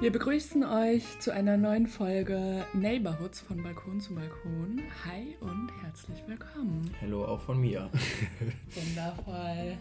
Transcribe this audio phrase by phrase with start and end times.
[0.00, 4.80] Wir begrüßen euch zu einer neuen Folge Neighborhoods von Balkon zu Balkon.
[5.04, 6.90] Hi und herzlich willkommen.
[7.02, 7.90] Hallo auch von mir.
[8.74, 9.76] Wundervoll.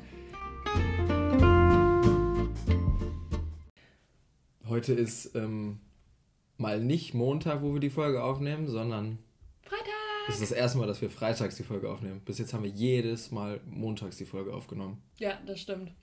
[4.67, 5.79] Heute ist ähm,
[6.57, 9.19] mal nicht Montag, wo wir die Folge aufnehmen, sondern
[9.61, 9.87] Freitag.
[10.27, 12.19] es ist das erste Mal, dass wir freitags die Folge aufnehmen.
[12.25, 15.01] Bis jetzt haben wir jedes Mal montags die Folge aufgenommen.
[15.17, 15.93] Ja, das stimmt.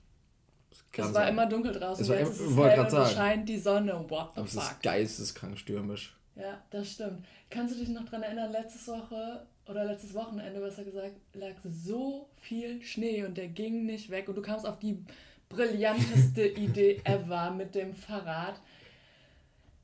[0.91, 1.33] Es war sein.
[1.33, 2.03] immer dunkel draußen.
[2.03, 3.15] Es war jetzt ist es wollte es sagen.
[3.15, 3.93] scheint die Sonne.
[4.09, 4.63] What the Aber es fuck?
[4.63, 6.15] ist geisteskrank stürmisch.
[6.35, 7.23] Ja, das stimmt.
[7.49, 12.29] Kannst du dich noch dran erinnern, letzte Woche oder letztes Wochenende, besser gesagt, lag so
[12.41, 15.03] viel Schnee und der ging nicht weg und du kamst auf die
[15.49, 18.59] brillanteste Idee ever mit dem Fahrrad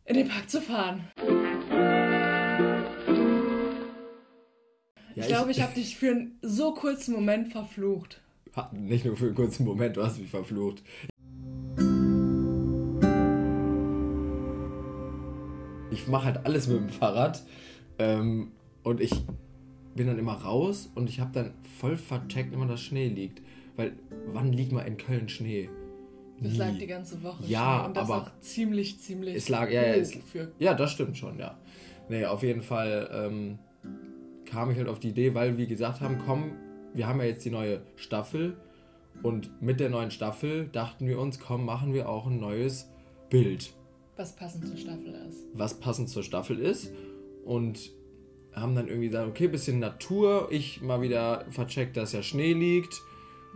[0.05, 1.07] in den Park zu fahren.
[5.15, 8.21] Ja, ich glaube, ich habe dich für einen so kurzen Moment verflucht.
[8.73, 10.83] Nicht nur für einen kurzen Moment, du hast mich verflucht.
[15.91, 17.43] Ich mache halt alles mit dem Fahrrad
[17.99, 18.51] ähm,
[18.83, 19.11] und ich
[19.95, 23.41] bin dann immer raus und ich habe dann voll vercheckt, immer dass Schnee liegt.
[23.75, 23.93] Weil
[24.31, 25.69] wann liegt mal in Köln Schnee?
[26.39, 26.57] Das Nie.
[26.57, 27.85] lag die ganze Woche Ja, schon.
[27.87, 30.17] Und das aber auch ziemlich, ziemlich es lag- ja, ja, es-
[30.59, 31.57] Ja, das stimmt schon, ja.
[32.09, 33.59] Nee, auf jeden Fall ähm,
[34.45, 36.51] kam ich halt auf die Idee, weil wir gesagt haben, komm,
[36.93, 38.57] wir haben ja jetzt die neue Staffel
[39.21, 42.89] und mit der neuen Staffel dachten wir uns, komm, machen wir auch ein neues
[43.29, 43.73] Bild,
[44.15, 45.45] was passend zur Staffel ist.
[45.53, 46.91] was passend zur Staffel ist
[47.45, 47.91] und
[48.53, 53.01] haben dann irgendwie gesagt, okay, bisschen Natur, ich mal wieder vercheckt, dass ja Schnee liegt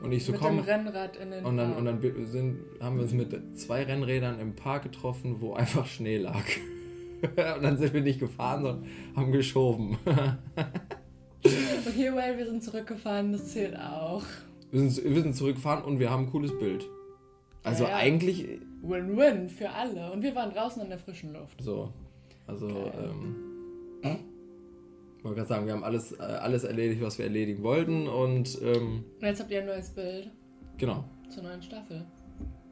[0.02, 1.80] und ich so mit komm dem Rennrad in den und dann, Park.
[1.80, 6.18] und dann sind, haben wir uns mit zwei Rennrädern im Park getroffen, wo einfach Schnee
[6.18, 6.44] lag.
[7.22, 9.98] und dann sind wir nicht gefahren, sondern haben geschoben.
[11.88, 14.24] Okay, well, wir sind zurückgefahren, das zählt auch.
[14.72, 16.86] wir, sind, wir sind zurückgefahren und wir haben ein cooles Bild.
[17.64, 17.96] Also Ja, ja.
[17.98, 18.46] eigentlich
[18.82, 20.12] Win-win für alle.
[20.12, 21.62] Und wir waren draußen in der frischen Luft.
[21.62, 21.92] so.
[22.46, 22.94] Also, Geil.
[23.04, 23.36] ähm.
[25.18, 28.58] Ich wollte gerade sagen, wir haben alles, äh, alles erledigt, was wir erledigen wollten und
[28.62, 30.30] ähm, Und jetzt habt ihr ein neues Bild
[30.78, 31.04] genau.
[31.30, 32.06] zur neuen Staffel.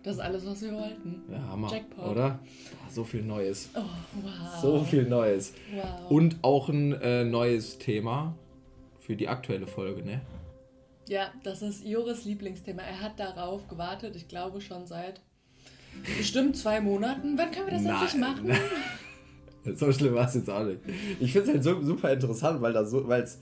[0.03, 1.23] Das ist alles, was wir wollten.
[1.29, 1.69] Ja, Hammer.
[1.71, 2.05] Jackpot.
[2.11, 2.29] Oder?
[2.29, 3.69] Boah, so viel Neues.
[3.75, 3.79] Oh,
[4.21, 4.61] wow.
[4.61, 5.53] So viel Neues.
[5.73, 6.11] Wow.
[6.11, 8.37] Und auch ein äh, neues Thema
[9.05, 10.21] für die aktuelle Folge, ne?
[11.07, 12.81] Ja, das ist Joris Lieblingsthema.
[12.81, 15.21] Er hat darauf gewartet, ich glaube schon seit
[16.17, 17.37] bestimmt zwei Monaten.
[17.37, 18.51] Wann können wir das endlich machen?
[19.73, 20.79] So schlimm war es jetzt auch nicht.
[21.19, 23.39] Ich finde es halt so super interessant, weil da so, weil es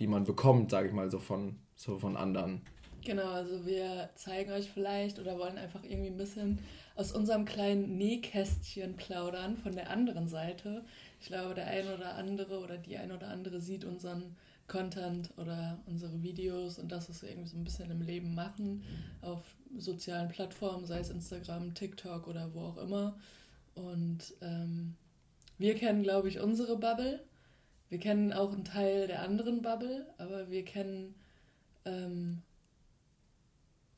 [0.00, 2.60] die man bekommt, sage ich mal, so von, so von anderen.
[3.04, 6.58] Genau, also wir zeigen euch vielleicht oder wollen einfach irgendwie ein bisschen
[6.96, 10.84] aus unserem kleinen Nähkästchen plaudern von der anderen Seite.
[11.20, 14.36] Ich glaube, der ein oder andere oder die ein oder andere sieht unseren
[14.66, 18.82] Content oder unsere Videos und das, was wir irgendwie so ein bisschen im Leben machen,
[19.22, 19.42] auf
[19.78, 23.16] sozialen Plattformen, sei es Instagram, TikTok oder wo auch immer.
[23.76, 24.96] Und ähm,
[25.56, 27.24] wir kennen, glaube ich, unsere Bubble.
[27.88, 31.14] Wir kennen auch einen Teil der anderen Bubble, aber wir kennen
[31.88, 32.42] ähm,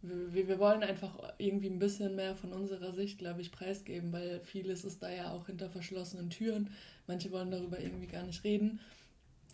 [0.03, 4.41] wir, wir wollen einfach irgendwie ein bisschen mehr von unserer Sicht, glaube ich, preisgeben, weil
[4.41, 6.71] vieles ist da ja auch hinter verschlossenen Türen.
[7.07, 8.81] Manche wollen darüber irgendwie gar nicht reden.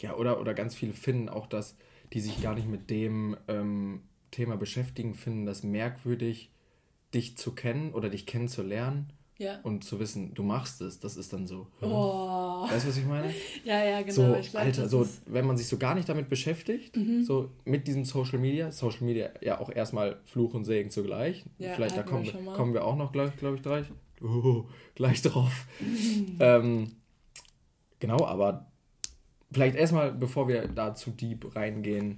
[0.01, 1.77] Ja, oder, oder ganz viele finden auch, dass
[2.13, 6.51] die sich gar nicht mit dem ähm, Thema beschäftigen, finden das merkwürdig,
[7.15, 9.61] dich zu kennen oder dich kennenzulernen Ja.
[9.65, 10.99] und zu wissen, du machst es.
[10.99, 11.67] Das ist dann so.
[11.81, 11.87] hä?
[11.87, 12.67] Oh.
[12.71, 13.35] Weißt du, was ich meine?
[13.65, 14.13] Ja, ja, genau.
[14.13, 15.09] so, glaub, Alter, so, Mhm.
[15.27, 19.29] wenn man sich so gar nicht damit beschäftigt, so mit diesem Social Media, Social Media
[19.43, 21.45] ja auch erstmal Fluch und Segen zugleich.
[21.59, 23.87] Ja, Vielleicht da hatten wir kommen, kommen wir auch noch, glaube glaub ich, gleich,
[24.23, 25.67] oh, gleich drauf.
[26.41, 26.93] ähm,
[28.01, 28.67] genau, aber
[29.53, 32.17] vielleicht erstmal, bevor wir da zu deep reingehen,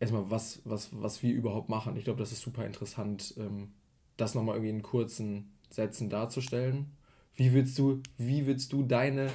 [0.00, 1.96] erstmal, was, was, was wir überhaupt machen.
[1.96, 3.72] Ich glaube, das ist super interessant, ähm,
[4.16, 6.86] das nochmal irgendwie in kurzen Sätzen darzustellen.
[7.34, 9.30] Wie willst du, wie willst du deine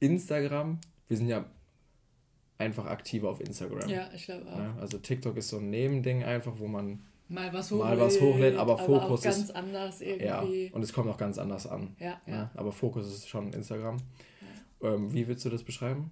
[0.00, 0.78] Instagram,
[1.08, 1.44] wir sind ja
[2.58, 3.88] einfach aktiver auf Instagram.
[3.88, 4.56] ja, ich glaube auch.
[4.56, 4.74] Ne?
[4.80, 8.56] Also TikTok ist so ein Nebending einfach, wo man Mal was Mal hochlädt, was hochlädt,
[8.58, 10.70] aber auch Fokus ganz ist- anders ja irgendwie.
[10.72, 11.96] und es kommt auch ganz anders an.
[11.98, 12.36] Ja, ja.
[12.36, 12.50] Ne?
[12.54, 13.96] Aber Fokus ist schon Instagram.
[14.82, 16.10] Ähm, wie willst du das beschreiben?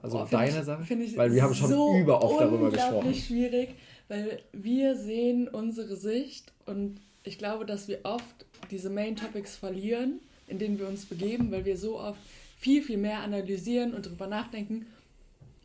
[0.00, 0.82] Also Boah, deine ich, Sache?
[0.94, 2.94] Ich weil wir haben schon so über oft darüber gesprochen.
[2.98, 3.74] unglaublich schwierig,
[4.08, 10.20] weil wir sehen unsere Sicht und ich glaube, dass wir oft diese Main Topics verlieren,
[10.46, 12.20] in denen wir uns begeben, weil wir so oft
[12.58, 14.86] viel, viel mehr analysieren und darüber nachdenken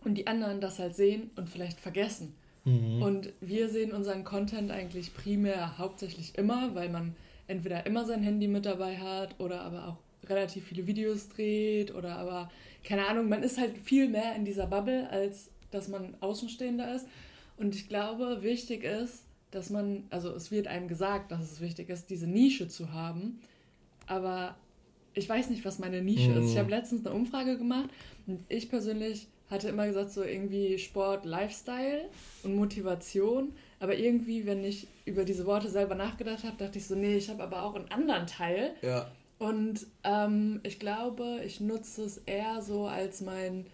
[0.03, 2.33] und die anderen das halt sehen und vielleicht vergessen.
[2.65, 3.01] Mhm.
[3.01, 7.15] Und wir sehen unseren Content eigentlich primär hauptsächlich immer, weil man
[7.47, 12.17] entweder immer sein Handy mit dabei hat oder aber auch relativ viele Videos dreht oder
[12.17, 12.51] aber,
[12.83, 17.07] keine Ahnung, man ist halt viel mehr in dieser Bubble, als dass man Außenstehender ist.
[17.57, 21.89] Und ich glaube, wichtig ist, dass man, also es wird einem gesagt, dass es wichtig
[21.89, 23.39] ist, diese Nische zu haben,
[24.07, 24.55] aber
[25.13, 26.37] ich weiß nicht, was meine Nische mhm.
[26.37, 26.49] ist.
[26.49, 26.59] Ich mhm.
[26.59, 27.89] habe letztens eine Umfrage gemacht
[28.27, 32.09] und ich persönlich hatte immer gesagt, so irgendwie Sport, Lifestyle
[32.43, 33.53] und Motivation.
[33.79, 37.29] Aber irgendwie, wenn ich über diese Worte selber nachgedacht habe, dachte ich so, nee, ich
[37.29, 38.75] habe aber auch einen anderen Teil.
[38.81, 39.09] Ja.
[39.39, 43.65] Und ähm, ich glaube, ich nutze es eher so als mein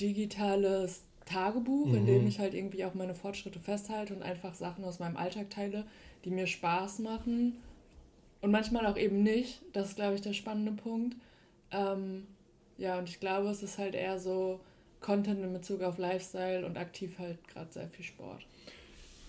[0.00, 1.02] digitales
[1.32, 1.94] Tagebuch, mhm.
[1.94, 5.50] in dem ich halt irgendwie auch meine Fortschritte festhalte und einfach Sachen aus meinem Alltag
[5.50, 5.84] teile,
[6.24, 7.56] die mir Spaß machen.
[8.40, 9.60] Und manchmal auch eben nicht.
[9.72, 11.16] Das ist, glaube ich, der spannende Punkt.
[11.70, 12.26] Ähm,
[12.76, 14.60] ja, und ich glaube, es ist halt eher so
[15.00, 18.46] Content in Bezug auf Lifestyle und aktiv halt gerade sehr viel Sport.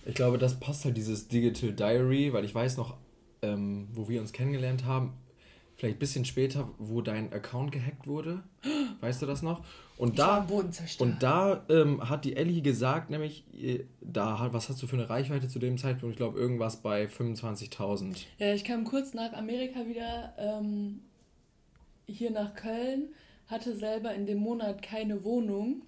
[0.06, 2.96] Ich glaube, das passt halt dieses Digital Diary, weil ich weiß noch,
[3.42, 5.14] ähm, wo wir uns kennengelernt haben,
[5.76, 8.42] vielleicht ein bisschen später, wo dein Account gehackt wurde.
[9.00, 9.64] Weißt du das noch?
[9.96, 10.46] Und ich da,
[10.98, 14.96] und da ähm, hat die Ellie gesagt, nämlich, äh, da hat, was hast du für
[14.96, 16.14] eine Reichweite zu dem Zeitpunkt?
[16.14, 18.24] Ich glaube, irgendwas bei 25.000.
[18.38, 21.00] Ja, ich kam kurz nach Amerika wieder ähm,
[22.06, 23.10] hier nach Köln
[23.46, 25.82] hatte selber in dem Monat keine Wohnung.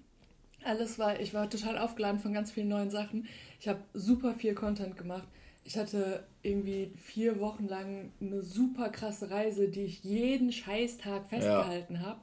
[0.63, 3.27] Alles war, ich war total aufgeladen von ganz vielen neuen Sachen.
[3.59, 5.27] Ich habe super viel Content gemacht.
[5.67, 11.95] Ich hatte irgendwie vier Wochen lang eine super krasse Reise, die ich jeden Scheißtag festgehalten
[11.95, 11.99] ja.
[12.03, 12.21] habe.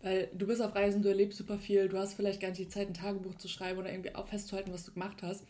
[0.00, 2.68] Weil du bist auf Reisen, du erlebst super viel, du hast vielleicht gar nicht die
[2.68, 5.44] Zeit, ein Tagebuch zu schreiben oder irgendwie auch festzuhalten, was du gemacht hast.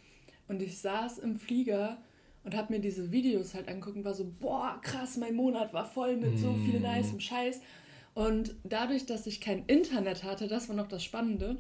[0.49, 1.99] Und ich saß im Flieger
[2.45, 5.85] und habe mir diese Videos halt angeguckt und war so, boah, krass, mein Monat war
[5.85, 6.83] voll mit so viel mm.
[6.83, 7.61] nice Scheiß.
[8.15, 11.59] Und dadurch, dass ich kein Internet hatte, das war noch das Spannende,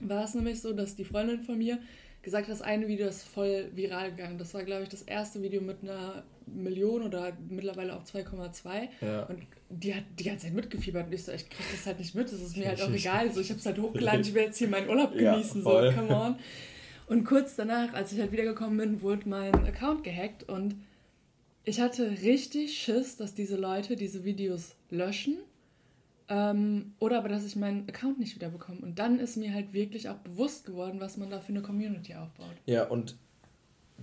[0.00, 1.78] war es nämlich so, dass die Freundin von mir
[2.22, 4.38] gesagt das eine Video ist voll viral gegangen.
[4.38, 8.88] Das war, glaube ich, das erste Video mit einer Million oder mittlerweile auch 2,2.
[9.00, 9.24] Ja.
[9.24, 9.40] Und
[9.70, 12.26] die hat die ganze Zeit mitgefiebert und ich so, ich kriege das halt nicht mit,
[12.26, 13.32] das ist mir halt auch egal.
[13.32, 15.96] So, ich habe es halt hochgeladen, ich will jetzt hier meinen Urlaub genießen, ja, so,
[15.96, 16.36] come on.
[17.06, 20.76] Und kurz danach, als ich halt wiedergekommen bin, wurde mein Account gehackt und
[21.64, 25.38] ich hatte richtig Schiss, dass diese Leute diese Videos löschen
[26.32, 28.80] ähm, oder aber, dass ich meinen Account nicht wieder bekomme.
[28.80, 32.14] Und dann ist mir halt wirklich auch bewusst geworden, was man da für eine Community
[32.14, 32.54] aufbaut.
[32.64, 33.16] Ja, und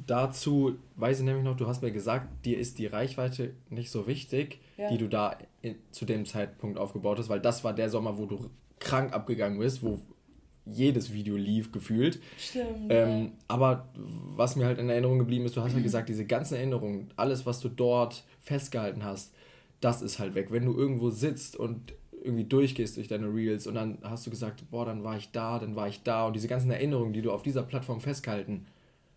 [0.06, 4.06] dazu weiß ich nämlich noch, du hast mir gesagt, dir ist die Reichweite nicht so
[4.06, 4.90] wichtig, ja.
[4.90, 8.28] die du da in, zu dem Zeitpunkt aufgebaut hast, weil das war der Sommer, wo
[8.28, 10.00] du krank abgegangen bist, wo
[10.68, 12.20] jedes Video lief, gefühlt.
[12.38, 12.90] Stimmt.
[12.90, 13.32] Ähm, ja.
[13.48, 17.12] Aber was mir halt in Erinnerung geblieben ist, du hast halt gesagt, diese ganzen Erinnerungen,
[17.16, 19.34] alles, was du dort festgehalten hast,
[19.82, 20.52] das ist halt weg.
[20.52, 21.94] Wenn du irgendwo sitzt und
[22.24, 25.60] irgendwie durchgehst durch deine Reels und dann hast du gesagt, boah, dann war ich da,
[25.60, 28.66] dann war ich da und diese ganzen Erinnerungen, die du auf dieser Plattform festgehalten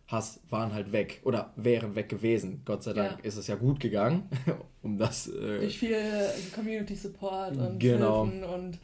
[0.07, 2.63] hast, waren halt weg oder wären weg gewesen.
[2.65, 3.25] Gott sei Dank ja.
[3.25, 4.29] ist es ja gut gegangen,
[4.83, 5.29] um das...
[5.29, 6.05] Äh, durch viel
[6.55, 8.25] Community Support und genau.
[8.27, 8.79] Hilfen und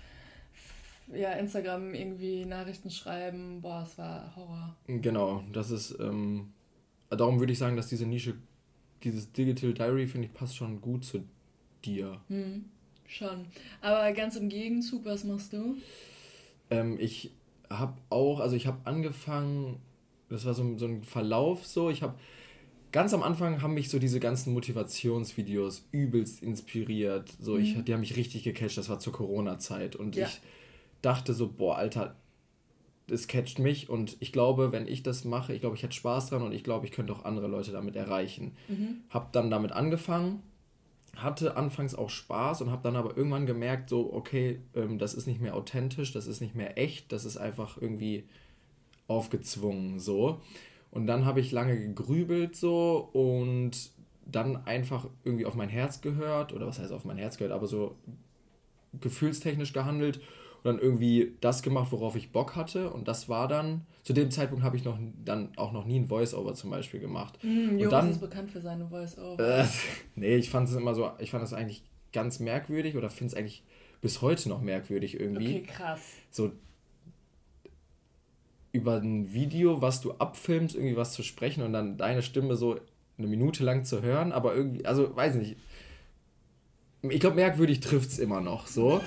[1.14, 4.76] ja, Instagram irgendwie Nachrichten schreiben, boah, es war Horror.
[4.86, 6.52] Genau, das ist, ähm,
[7.10, 8.34] darum würde ich sagen, dass diese Nische,
[9.02, 11.24] dieses Digital Diary, finde ich, passt schon gut zu
[11.84, 12.20] dir.
[12.28, 12.66] Hm.
[13.08, 13.46] Schon.
[13.80, 15.76] Aber ganz im Gegenzug, was machst du?
[16.70, 17.32] Ähm, ich
[17.70, 19.80] habe auch, also ich habe angefangen,
[20.28, 22.14] das war so, so ein Verlauf so, ich habe
[22.92, 27.32] ganz am Anfang haben mich so diese ganzen Motivationsvideos übelst inspiriert.
[27.40, 27.60] So, mhm.
[27.60, 29.96] ich, die haben mich richtig gecatcht, das war zur Corona-Zeit.
[29.96, 30.26] Und ja.
[30.26, 30.40] ich
[31.02, 32.14] dachte so, boah, Alter,
[33.06, 36.28] das catcht mich und ich glaube, wenn ich das mache, ich glaube, ich hätte Spaß
[36.28, 38.52] dran und ich glaube, ich könnte auch andere Leute damit erreichen.
[38.68, 38.98] Mhm.
[39.08, 40.42] Hab dann damit angefangen
[41.16, 45.26] hatte anfangs auch Spaß und habe dann aber irgendwann gemerkt, so, okay, ähm, das ist
[45.26, 48.24] nicht mehr authentisch, das ist nicht mehr echt, das ist einfach irgendwie
[49.08, 50.40] aufgezwungen, so.
[50.90, 53.90] Und dann habe ich lange gegrübelt, so, und
[54.26, 57.66] dann einfach irgendwie auf mein Herz gehört, oder was heißt auf mein Herz gehört, aber
[57.66, 57.96] so
[59.00, 60.18] gefühlstechnisch gehandelt
[60.58, 62.90] und dann irgendwie das gemacht, worauf ich Bock hatte.
[62.90, 66.06] Und das war dann, zu dem Zeitpunkt habe ich noch dann auch noch nie ein
[66.06, 67.38] Voice-Over zum Beispiel gemacht.
[67.42, 69.58] Mm, und dann, ist bekannt für seine Voice-Over.
[69.58, 69.66] Äh,
[70.16, 73.38] nee, ich fand es immer so, ich fand das eigentlich ganz merkwürdig oder finde es
[73.38, 73.64] eigentlich
[74.00, 75.56] bis heute noch merkwürdig irgendwie.
[75.56, 76.00] Okay, krass.
[76.30, 76.52] So
[78.72, 82.80] über ein Video, was du abfilmst, irgendwie was zu sprechen und dann deine Stimme so
[83.18, 85.58] eine Minute lang zu hören, aber irgendwie, also weiß nicht.
[87.02, 89.02] Ich glaube, merkwürdig trifft es immer noch so.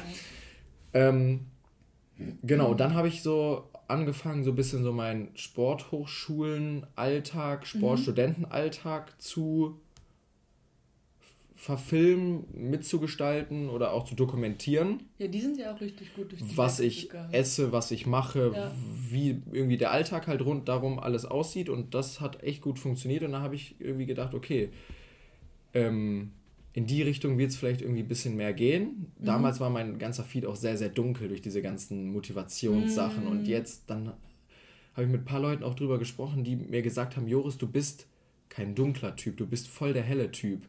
[0.94, 1.48] Ähm,
[2.44, 9.80] genau, dann habe ich so angefangen, so ein bisschen so meinen Sporthochschulen-Alltag, Sportstudentenalltag zu
[11.56, 15.04] verfilmen, mitzugestalten oder auch zu dokumentieren.
[15.20, 17.32] Ja, die sind ja auch richtig gut durch die was Decke ich gegangen.
[17.34, 18.72] esse, was ich mache, Ja.
[19.12, 23.22] wie irgendwie der Alltag halt rund darum alles aussieht und das hat echt gut funktioniert
[23.22, 24.72] und da habe ich irgendwie gedacht, okay,
[25.76, 26.32] ähm,
[26.74, 29.12] in die Richtung wird es vielleicht irgendwie ein bisschen mehr gehen.
[29.20, 29.26] Mhm.
[29.26, 33.30] Damals war mein ganzer Feed auch sehr, sehr dunkel durch diese ganzen Motivationssachen Mhm.
[33.32, 34.14] und jetzt dann
[34.94, 37.68] habe ich mit ein paar Leuten auch drüber gesprochen, die mir gesagt haben, Joris, du
[37.68, 38.08] bist
[38.50, 40.62] kein dunkler Typ, du bist voll der helle Typ.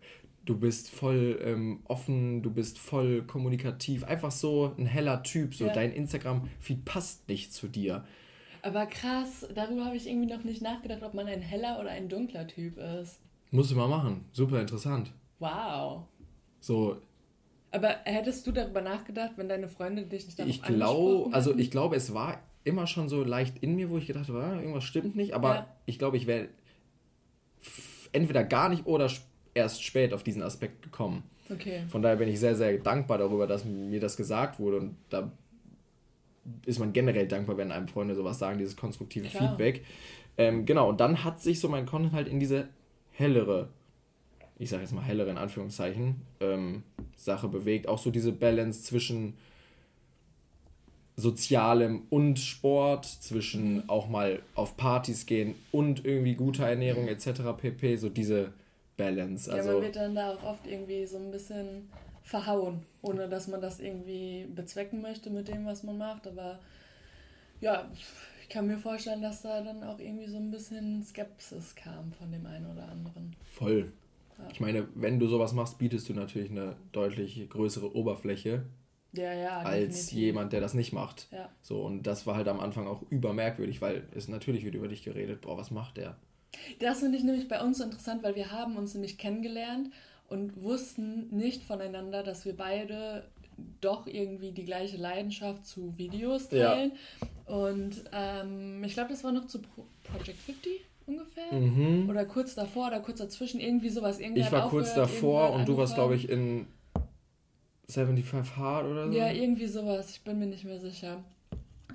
[0.44, 5.54] Du bist voll ähm, offen, du bist voll kommunikativ, einfach so ein heller Typ.
[5.54, 5.72] So Ja.
[5.72, 8.04] dein Instagram-Feed passt nicht zu dir.
[8.60, 12.08] Aber krass, darüber habe ich irgendwie noch nicht nachgedacht, ob man ein heller oder ein
[12.08, 13.20] dunkler Typ ist.
[13.52, 14.24] Musst du mal machen.
[14.32, 15.12] Super interessant.
[15.42, 16.04] Wow.
[16.60, 16.98] So,
[17.72, 21.70] Aber hättest du darüber nachgedacht, wenn deine Freunde dich nicht darauf ich glaube, also ich
[21.70, 24.84] glaube, es war immer schon so leicht in mir, wo ich gedacht habe, ah, irgendwas
[24.84, 25.66] stimmt nicht, aber Ja.
[25.86, 26.48] ich glaube, ich wäre
[28.12, 29.10] entweder gar nicht oder
[29.54, 31.24] erst spät auf diesen Aspekt gekommen.
[31.50, 31.82] Okay.
[31.88, 35.32] Von daher bin ich sehr, sehr dankbar darüber, dass mir das gesagt wurde und da
[36.66, 39.48] ist man generell dankbar, wenn einem Freunde sowas sagen, dieses konstruktive Klar.
[39.50, 39.84] Feedback.
[40.38, 42.68] Ähm, genau, und dann hat sich so mein Content halt in diese
[43.12, 43.68] hellere,
[44.62, 46.84] ich sage jetzt mal hellere in Anführungszeichen, ähm,
[47.16, 47.88] Sache bewegt.
[47.88, 49.34] Auch so diese Balance zwischen
[51.16, 57.42] Sozialem und Sport, zwischen auch mal auf Partys gehen und irgendwie guter Ernährung etc.
[57.56, 57.96] pp.
[57.96, 58.52] So diese
[58.96, 59.50] Balance.
[59.50, 61.90] ja, Also man wird dann da auch oft irgendwie so ein bisschen
[62.22, 66.26] verhauen, ohne dass man das irgendwie bezwecken möchte mit dem, was man macht.
[66.26, 66.60] Aber
[67.60, 67.90] ja,
[68.42, 72.30] ich kann mir vorstellen, dass da dann auch irgendwie so ein bisschen Skepsis kam von
[72.30, 73.34] dem einen oder anderen.
[73.54, 73.92] Voll.
[74.42, 74.48] Ja.
[74.52, 78.64] Ich meine, wenn du sowas machst, bietest du natürlich eine deutlich größere Oberfläche
[79.12, 79.58] Ja, ja.
[79.60, 81.28] als jemand, der das nicht macht.
[81.32, 81.48] Ja.
[81.62, 85.02] So, und das war halt am Anfang auch übermerkwürdig, weil es natürlich wird über dich
[85.02, 86.16] geredet, boah, was macht der?
[86.80, 89.90] Das finde ich nämlich bei uns so interessant, weil wir haben uns nämlich kennengelernt
[90.28, 93.24] und wussten nicht voneinander, dass wir beide
[93.80, 96.70] doch irgendwie die gleiche Leidenschaft zu Videos Ja.
[96.74, 96.92] teilen.
[97.46, 101.52] Und ähm, ich glaube, das war noch zu Pro Project 50 ungefähr.
[101.52, 102.08] Mhm.
[102.08, 104.20] Oder kurz davor oder kurz dazwischen, irgendwie sowas.
[104.20, 106.66] Irgendwer Ich war kurz davor und du warst, glaube ich, in
[107.88, 109.16] 75 Hard oder so.
[109.16, 110.10] Ja, irgendwie sowas.
[110.10, 111.22] Ich bin mir nicht mehr sicher.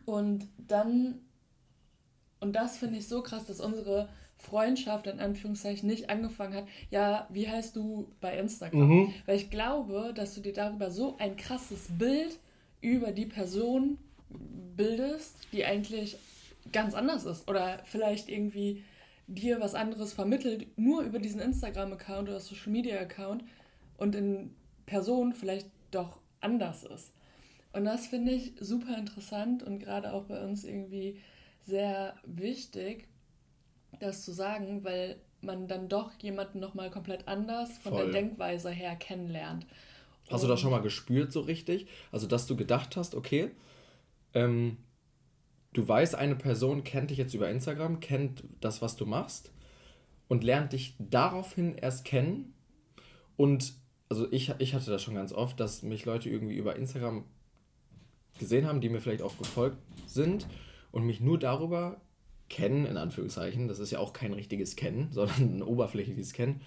[0.05, 1.15] Und dann,
[2.39, 6.67] und das finde ich so krass, dass unsere Freundschaft in Anführungszeichen nicht angefangen hat.
[6.91, 8.87] Ja, wie heißt du bei Instagram?
[8.87, 9.13] Mhm.
[9.25, 12.39] Weil ich glaube, dass du dir darüber so ein krasses Bild
[12.81, 13.97] über die Person
[14.75, 16.17] bildest, die eigentlich
[16.71, 17.49] ganz anders ist.
[17.49, 18.83] Oder vielleicht irgendwie
[19.27, 23.43] dir was anderes vermittelt, nur über diesen Instagram-Account oder Social Media-Account
[23.97, 24.55] und in
[24.85, 27.13] Person vielleicht doch anders ist.
[27.73, 31.19] Und das finde ich super interessant und gerade auch bei uns irgendwie
[31.65, 33.07] sehr wichtig,
[33.99, 38.03] das zu sagen, weil man dann doch jemanden nochmal komplett anders von Voll.
[38.05, 39.65] der Denkweise her kennenlernt.
[40.29, 41.87] Hast du das schon mal gespürt so richtig?
[42.11, 43.51] Also, dass du gedacht hast, okay,
[44.33, 44.77] ähm,
[45.73, 49.51] du weißt, eine Person kennt dich jetzt über Instagram, kennt das, was du machst
[50.27, 52.53] und lernt dich daraufhin erst kennen.
[53.35, 53.73] Und
[54.09, 57.25] also ich, ich hatte das schon ganz oft, dass mich Leute irgendwie über Instagram
[58.39, 60.47] gesehen haben, die mir vielleicht auch gefolgt sind
[60.91, 62.01] und mich nur darüber
[62.49, 66.61] kennen, in Anführungszeichen, das ist ja auch kein richtiges Kennen, sondern ein oberflächliches Kennen,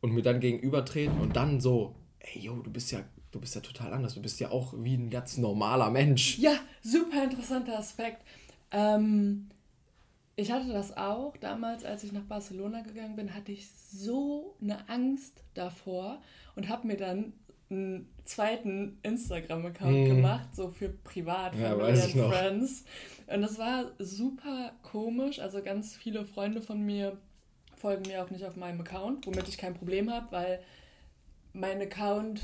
[0.00, 3.00] und mir dann gegenübertreten und dann so, ey, yo, du bist ja,
[3.32, 6.38] du bist ja total anders, du bist ja auch wie ein ganz normaler Mensch.
[6.38, 8.22] Ja, super interessanter Aspekt.
[8.70, 9.48] Ähm,
[10.36, 14.88] ich hatte das auch damals, als ich nach Barcelona gegangen bin, hatte ich so eine
[14.88, 16.20] Angst davor
[16.54, 17.32] und habe mir dann
[17.68, 20.16] einen zweiten Instagram-Account Hm.
[20.16, 22.30] gemacht, so für privat, Ja, weiß noch.
[22.32, 22.84] Friends.
[23.26, 25.40] Und das war super komisch.
[25.40, 27.18] Also ganz viele Freunde von mir
[27.76, 30.60] folgen mir auch nicht auf meinem Account, womit ich kein Problem habe, weil
[31.54, 32.42] mein Account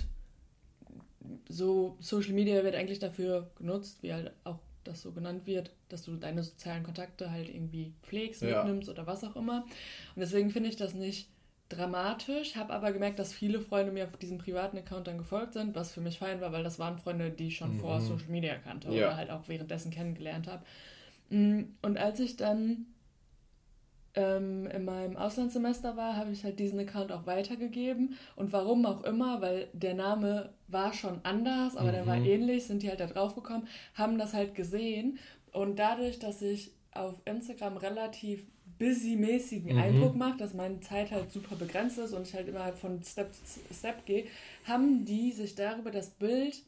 [1.48, 6.02] so Social Media wird eigentlich dafür genutzt, wie halt auch das so genannt wird, dass
[6.04, 8.64] du deine sozialen Kontakte halt irgendwie pflegst, Ja.
[8.64, 9.62] mitnimmst oder was auch immer.
[10.14, 11.28] Und deswegen finde ich das nicht
[11.68, 15.74] dramatisch, habe aber gemerkt, dass viele Freunde mir auf diesem privaten Account dann gefolgt sind,
[15.74, 18.00] was für mich fein war, weil das waren Freunde, die ich schon vor Mhm.
[18.00, 19.06] Social Media kannte Ja.
[19.08, 20.64] oder halt auch währenddessen kennengelernt habe.
[21.30, 22.86] Mm, Und als ich dann
[24.14, 28.18] ähm, in meinem Auslandssemester war, habe ich halt diesen Account auch weitergegeben.
[28.36, 32.26] Und warum auch immer, weil der Name war schon anders, aber der war Mhm.
[32.26, 35.18] ähnlich, sind die halt da drauf gekommen, haben das halt gesehen.
[35.52, 38.46] Und dadurch, dass ich auf Instagram relativ
[38.78, 39.78] busy-mäßigen Mhm.
[39.82, 43.02] Eindruck mache, dass meine Zeit halt super begrenzt ist und ich halt immer halt von
[43.02, 44.24] Step zu Step gehe,
[44.64, 46.62] haben die sich darüber das Bild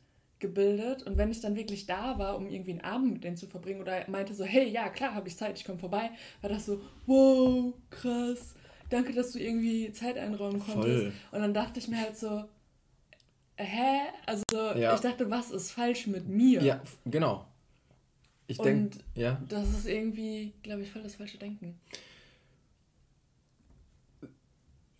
[0.44, 3.46] gebildet und wenn ich dann wirklich da war, um irgendwie einen Abend mit denen zu
[3.46, 6.10] verbringen oder meinte so, hey, ja, klar, habe ich Zeit, ich komme vorbei,
[6.42, 8.54] war das so, wow, krass,
[8.90, 11.04] danke, dass du irgendwie Zeit einräumen konntest.
[11.04, 11.12] Voll.
[11.32, 12.44] Und dann dachte ich mir halt so,
[13.56, 14.00] hä?
[14.26, 14.94] Also ja.
[14.94, 16.62] ich dachte, was ist falsch mit mir?
[16.62, 17.46] Ja, genau.
[18.46, 19.40] Ich denke, ja.
[19.48, 21.80] Das ist irgendwie, glaube ich, voll das falsche Denken.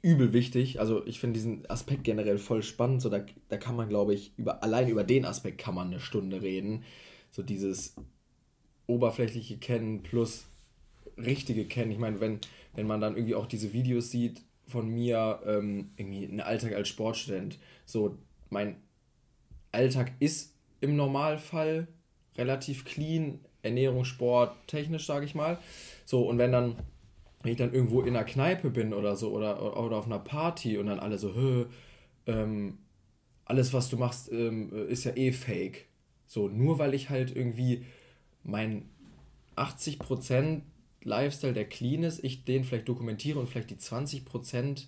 [0.05, 0.81] Übel wichtig.
[0.81, 3.01] Also ich finde diesen Aspekt generell voll spannend.
[3.01, 5.99] So, da, da kann man, glaube ich, über, allein über den Aspekt kann man eine
[5.99, 6.85] Stunde reden.
[7.31, 7.97] So dieses
[8.87, 10.45] oberflächliche Kennen plus
[11.17, 11.91] richtige Kennen.
[11.91, 12.41] Ich meine, wenn,
[12.75, 16.89] wenn man dann irgendwie auch diese Videos sieht von mir, ähm, irgendwie ein Alltag als
[16.89, 18.19] Sportstudent, so
[18.51, 18.77] mein
[19.73, 21.89] Alltag ist im Normalfall
[22.37, 25.59] relativ clean, Ernährung, Sport, technisch, sage ich mal.
[26.05, 26.77] So, und wenn dann,
[27.45, 30.79] wenn ich dann irgendwo in einer Kneipe bin oder so oder, oder auf einer Party
[30.79, 31.67] und dann alle so, Hö,
[32.27, 32.79] ähm,
[33.45, 35.87] alles, was du machst, ähm, ist ja eh fake.
[36.27, 37.85] So, nur weil ich halt irgendwie
[38.43, 38.89] mein
[39.57, 40.63] 80%
[41.03, 44.87] Lifestyle, der clean ist, ich den vielleicht dokumentiere und vielleicht die 20%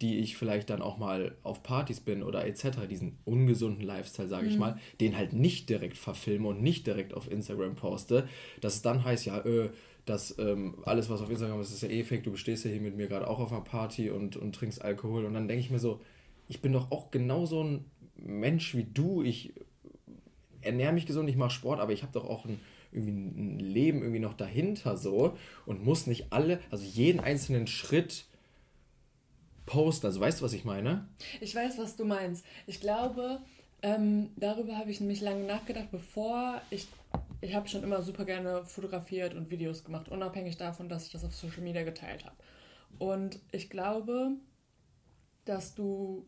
[0.00, 4.46] die ich vielleicht dann auch mal auf Partys bin oder etc., diesen ungesunden Lifestyle, sage
[4.46, 4.60] ich mhm.
[4.60, 8.26] mal, den halt nicht direkt verfilme und nicht direkt auf Instagram poste,
[8.60, 9.70] dass es dann heißt, ja, äh,
[10.10, 12.80] dass ähm, alles, was auf Instagram ist, ist ja eh fake, du bestehst ja hier
[12.80, 15.70] mit mir gerade auch auf einer Party und, und trinkst Alkohol und dann denke ich
[15.70, 16.00] mir so,
[16.48, 17.84] ich bin doch auch genauso ein
[18.16, 19.54] Mensch wie du, ich
[20.62, 24.02] ernähre mich gesund, ich mache Sport, aber ich habe doch auch ein, irgendwie ein Leben
[24.02, 28.26] irgendwie noch dahinter so und muss nicht alle, also jeden einzelnen Schritt
[29.64, 30.06] posten.
[30.06, 31.08] Also weißt du, was ich meine?
[31.40, 32.44] Ich weiß, was du meinst.
[32.66, 33.40] Ich glaube,
[33.82, 36.88] ähm, darüber habe ich nämlich lange nachgedacht, bevor ich.
[37.42, 41.24] Ich habe schon immer super gerne fotografiert und Videos gemacht, unabhängig davon, dass ich das
[41.24, 42.36] auf Social Media geteilt habe.
[42.98, 44.32] Und ich glaube,
[45.46, 46.26] dass du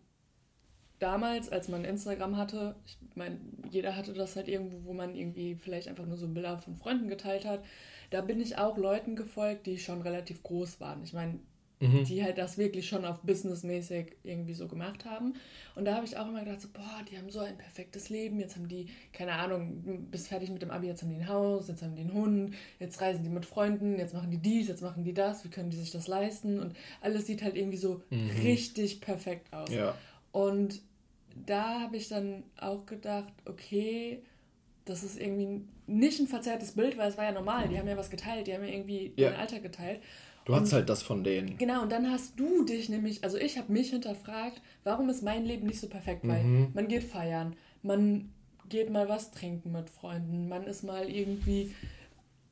[0.98, 3.38] damals, als man Instagram hatte, ich meine,
[3.70, 7.08] jeder hatte das halt irgendwo, wo man irgendwie vielleicht einfach nur so Bilder von Freunden
[7.08, 7.62] geteilt hat.
[8.10, 11.02] Da bin ich auch Leuten gefolgt, die schon relativ groß waren.
[11.02, 11.40] Ich meine,
[11.82, 12.04] mhm.
[12.04, 15.34] die halt das wirklich schon auf businessmäßig irgendwie so gemacht haben.
[15.74, 18.38] Und da habe ich auch immer gedacht, so, boah, die haben so ein perfektes Leben,
[18.40, 21.68] jetzt haben die, keine Ahnung, bis fertig mit dem Abi, jetzt haben die ein Haus,
[21.68, 24.82] jetzt haben die einen Hund, jetzt reisen die mit Freunden, jetzt machen die dies, jetzt
[24.82, 26.60] machen die das, wie können die sich das leisten?
[26.60, 28.30] Und alles sieht halt irgendwie so mhm.
[28.42, 29.70] richtig perfekt aus.
[29.70, 29.94] Ja.
[30.30, 30.80] Und
[31.46, 34.22] da habe ich dann auch gedacht, okay,
[34.84, 37.96] das ist irgendwie nicht ein verzerrtes Bild, weil es war ja normal, die haben ja
[37.96, 39.30] was geteilt, die haben ja irgendwie ja.
[39.30, 40.00] den Alltag geteilt.
[40.44, 41.56] Du hast halt das von denen.
[41.58, 45.44] Genau, und dann hast du dich nämlich, also ich habe mich hinterfragt, warum ist mein
[45.44, 46.26] Leben nicht so perfekt?
[46.26, 46.70] Weil mhm.
[46.74, 48.30] man geht feiern, man
[48.68, 51.72] geht mal was trinken mit Freunden, man ist mal irgendwie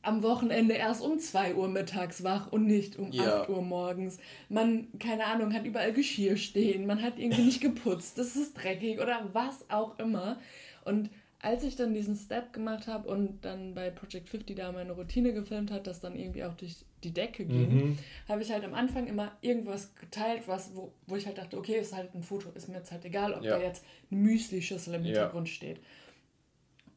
[0.03, 3.42] am Wochenende erst um 2 Uhr mittags wach und nicht um ja.
[3.42, 4.18] 8 Uhr morgens.
[4.48, 9.00] Man, keine Ahnung, hat überall Geschirr stehen, man hat irgendwie nicht geputzt, das ist dreckig
[9.00, 10.38] oder was auch immer.
[10.85, 11.11] Und
[11.42, 15.33] als ich dann diesen Step gemacht habe und dann bei Project 50 da meine Routine
[15.33, 17.99] gefilmt hat, das dann irgendwie auch durch die Decke ging, mhm.
[18.29, 21.79] habe ich halt am Anfang immer irgendwas geteilt, was, wo, wo ich halt dachte, okay,
[21.79, 23.57] ist halt ein Foto, ist mir jetzt halt egal, ob ja.
[23.57, 25.55] da jetzt eine Müsli-Schüssel im Hintergrund ja.
[25.55, 25.81] steht.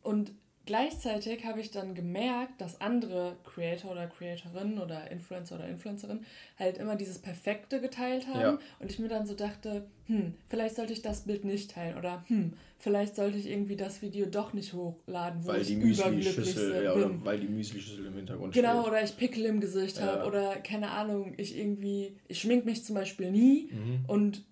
[0.01, 0.31] Und
[0.65, 6.25] gleichzeitig habe ich dann gemerkt, dass andere Creator oder Creatorinnen oder Influencer oder Influencerinnen
[6.57, 8.59] halt immer dieses Perfekte geteilt haben ja.
[8.79, 12.23] und ich mir dann so dachte, hm, vielleicht sollte ich das Bild nicht teilen oder
[12.27, 16.83] hm, vielleicht sollte ich irgendwie das Video doch nicht hochladen, wo weil ich die Müsli-Schüssel,
[16.83, 18.91] ja, oder weil die Müsli-Schüssel im Hintergrund Genau, steht.
[18.91, 20.07] oder ich Pickel im Gesicht ja.
[20.07, 24.03] habe oder keine Ahnung, ich irgendwie, ich schmink mich zum Beispiel nie mhm.
[24.07, 24.43] und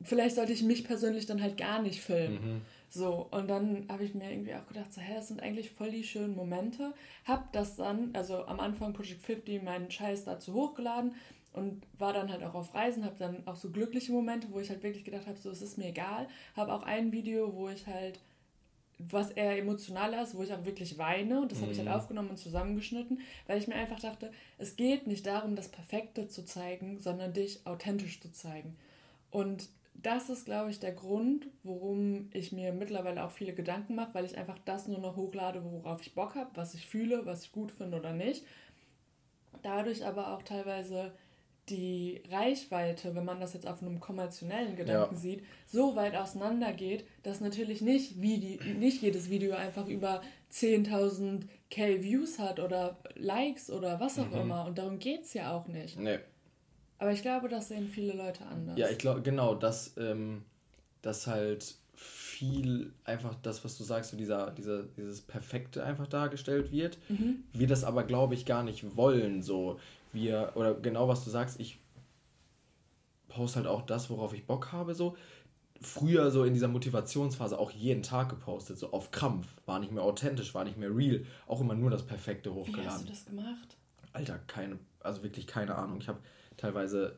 [0.00, 2.34] vielleicht sollte ich mich persönlich dann halt gar nicht filmen.
[2.34, 2.60] Mhm.
[2.88, 5.90] So, und dann habe ich mir irgendwie auch gedacht, so, hä, das sind eigentlich voll
[5.90, 6.94] die schönen Momente.
[7.26, 11.12] Hab das dann, also am Anfang Project 50, meinen Scheiß dazu hochgeladen
[11.54, 14.70] und war dann halt auch auf Reisen, habe dann auch so glückliche Momente, wo ich
[14.70, 16.26] halt wirklich gedacht habe, so, es ist mir egal.
[16.56, 18.18] Habe auch ein Video, wo ich halt,
[18.98, 21.94] was eher emotionaler ist, wo ich auch wirklich weine und das habe ich halt mhm.
[21.94, 26.44] aufgenommen und zusammengeschnitten, weil ich mir einfach dachte, es geht nicht darum, das Perfekte zu
[26.44, 28.76] zeigen, sondern dich authentisch zu zeigen.
[29.30, 34.14] Und das ist, glaube ich, der Grund, warum ich mir mittlerweile auch viele Gedanken mache,
[34.14, 37.44] weil ich einfach das nur noch hochlade, worauf ich Bock habe, was ich fühle, was
[37.44, 38.44] ich gut finde oder nicht.
[39.62, 41.12] Dadurch aber auch teilweise
[41.68, 45.20] die Reichweite, wenn man das jetzt auf einem kommerziellen Gedanken ja.
[45.20, 50.20] sieht, so weit auseinander geht, dass natürlich nicht, wie die, nicht jedes Video einfach über
[50.52, 54.40] 10.000 K Views hat oder Likes oder was auch mhm.
[54.42, 54.66] immer.
[54.66, 55.98] Und darum geht es ja auch nicht.
[55.98, 56.18] Nee.
[56.98, 58.78] Aber ich glaube, das sehen viele Leute anders.
[58.78, 60.42] Ja, ich glaube, genau, dass, ähm,
[61.02, 66.72] dass halt viel einfach das, was du sagst, so dieser, dieser, dieses Perfekte einfach dargestellt
[66.72, 66.98] wird.
[67.08, 67.44] Mhm.
[67.52, 69.42] Wir das aber, glaube ich, gar nicht wollen.
[69.42, 69.78] So,
[70.14, 71.78] wir, oder genau was du sagst, ich
[73.28, 75.16] poste halt auch das, worauf ich Bock habe, so.
[75.80, 79.46] früher so in dieser Motivationsphase auch jeden Tag gepostet, so auf Krampf.
[79.66, 81.24] War nicht mehr authentisch, war nicht mehr real.
[81.46, 82.84] Auch immer nur das Perfekte hochgeladen.
[82.84, 83.76] Wie hast du das gemacht?
[84.12, 85.98] Alter, keine, also wirklich keine Ahnung.
[86.00, 86.20] Ich habe
[86.56, 87.16] teilweise,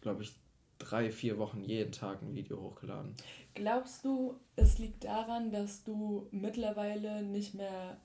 [0.00, 0.34] glaube ich,
[0.78, 3.14] drei, vier Wochen jeden Tag ein Video hochgeladen.
[3.54, 7.96] Glaubst du, es liegt daran, dass du mittlerweile nicht mehr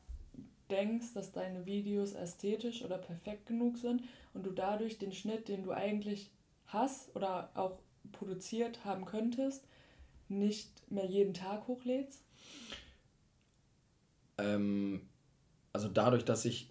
[0.72, 4.04] denkst, dass deine Videos ästhetisch oder perfekt genug sind
[4.34, 6.32] und du dadurch den Schnitt, den du eigentlich
[6.68, 7.80] hast oder auch
[8.12, 9.66] produziert haben könntest,
[10.30, 12.24] nicht mehr jeden Tag hochlädst?
[14.38, 15.02] Ähm,
[15.74, 16.70] also dadurch, dass ich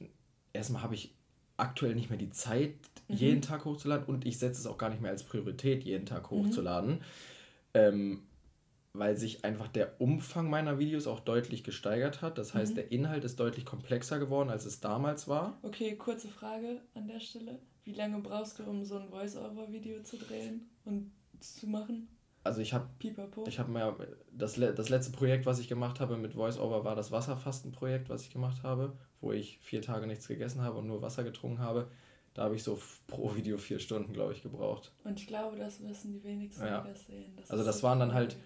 [0.52, 1.14] erstmal habe ich
[1.56, 2.74] aktuell nicht mehr die Zeit,
[3.08, 3.16] mhm.
[3.16, 6.30] jeden Tag hochzuladen und ich setze es auch gar nicht mehr als Priorität, jeden Tag
[6.30, 6.36] mhm.
[6.36, 6.94] hochzuladen.
[6.94, 7.00] Mhm.
[7.74, 8.22] Ähm,
[8.92, 12.38] weil sich einfach der Umfang meiner Videos auch deutlich gesteigert hat.
[12.38, 12.76] Das heißt, mhm.
[12.76, 15.58] der Inhalt ist deutlich komplexer geworden, als es damals war.
[15.62, 17.60] Okay, kurze Frage an der Stelle.
[17.84, 22.08] Wie lange brauchst du, um so ein Voice-Over-Video zu drehen und zu machen?
[22.42, 22.88] Also ich habe
[23.46, 27.12] ich habe mir das, das letzte Projekt, was ich gemacht habe mit Voice-Over, war das
[27.12, 31.22] Wasserfastenprojekt, was ich gemacht habe, wo ich vier Tage nichts gegessen habe und nur Wasser
[31.22, 31.90] getrunken habe.
[32.32, 34.92] Da habe ich so pro Video vier Stunden, glaube ich, gebraucht.
[35.04, 36.80] Und ich glaube, das wissen die wenigsten, ja.
[36.80, 37.36] die das sehen.
[37.36, 38.36] Das also das so waren dann halt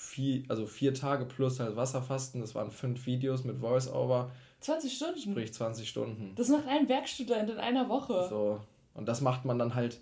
[0.00, 4.30] vier, also vier Tage plus halt Wasserfasten, das waren fünf Videos mit Voice-Over.
[4.60, 5.18] 20 Stunden?
[5.18, 6.32] Sprich 20 Stunden.
[6.36, 8.26] Das macht ein Werkstudent in einer Woche.
[8.28, 8.60] So.
[8.94, 10.00] Und das macht man dann halt.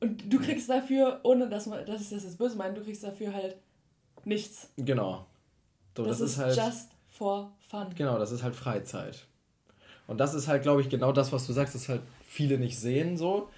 [0.00, 3.56] Und du kriegst dafür, ohne dass man, das jetzt böse meine, du kriegst dafür halt
[4.24, 4.70] nichts.
[4.76, 5.26] Genau.
[5.96, 6.56] So, das, das ist, ist halt.
[6.56, 7.86] Just for fun.
[7.96, 9.26] Genau, das ist halt Freizeit.
[10.06, 12.78] Und das ist halt, glaube ich, genau das, was du sagst, dass halt viele nicht
[12.78, 13.48] sehen so.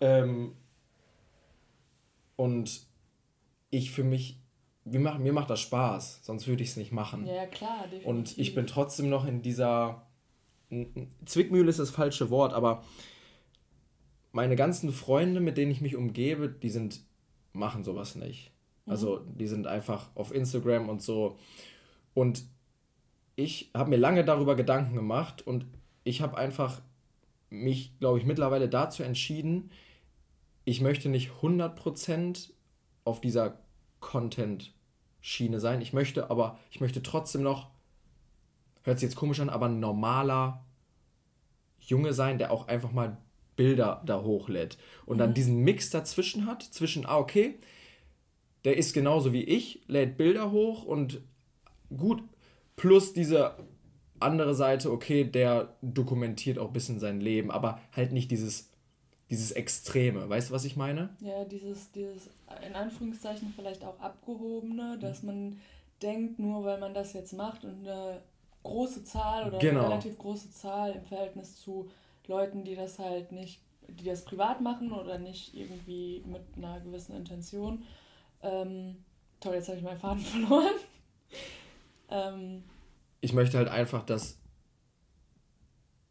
[0.00, 0.54] Ähm,
[2.36, 2.82] und
[3.70, 4.38] ich für mich
[4.86, 7.26] mir macht, mir macht das Spaß, sonst würde ich es nicht machen.
[7.26, 8.06] Ja, klar, definitiv.
[8.06, 10.06] Und ich bin trotzdem noch in dieser.
[11.24, 12.82] Zwickmühle ist das falsche Wort, aber
[14.32, 17.00] meine ganzen Freunde, mit denen ich mich umgebe, die sind,
[17.52, 18.52] machen sowas nicht.
[18.84, 18.92] Mhm.
[18.92, 21.38] Also die sind einfach auf Instagram und so.
[22.14, 22.44] Und
[23.36, 25.66] ich habe mir lange darüber Gedanken gemacht und
[26.04, 26.80] ich habe einfach
[27.50, 29.70] mich, glaube ich, mittlerweile dazu entschieden,
[30.64, 32.50] ich möchte nicht 100%
[33.04, 33.58] auf dieser
[34.00, 34.72] Content
[35.26, 35.82] Schiene sein.
[35.82, 37.66] Ich möchte aber, ich möchte trotzdem noch,
[38.84, 40.64] hört sich jetzt komisch an, aber ein normaler
[41.80, 43.16] Junge sein, der auch einfach mal
[43.56, 44.78] Bilder da hochlädt.
[45.04, 45.18] Und mhm.
[45.18, 47.58] dann diesen Mix dazwischen hat, zwischen, ah, okay,
[48.64, 51.20] der ist genauso wie ich, lädt Bilder hoch und
[51.96, 52.22] gut,
[52.76, 53.56] plus diese
[54.20, 58.70] andere Seite, okay, der dokumentiert auch ein bisschen sein Leben, aber halt nicht dieses
[59.30, 60.28] dieses Extreme.
[60.28, 61.10] Weißt du, was ich meine?
[61.20, 62.30] Ja, dieses, dieses
[62.66, 65.60] in Anführungszeichen vielleicht auch abgehobene, dass man
[66.02, 68.20] denkt, nur weil man das jetzt macht und eine
[68.62, 69.80] große Zahl oder genau.
[69.80, 71.90] eine relativ große Zahl im Verhältnis zu
[72.26, 77.16] Leuten, die das halt nicht, die das privat machen oder nicht irgendwie mit einer gewissen
[77.16, 77.84] Intention.
[78.42, 78.96] Ähm,
[79.40, 80.74] toll, jetzt habe ich meinen Faden verloren.
[82.10, 82.64] ähm,
[83.20, 84.38] ich möchte halt einfach, dass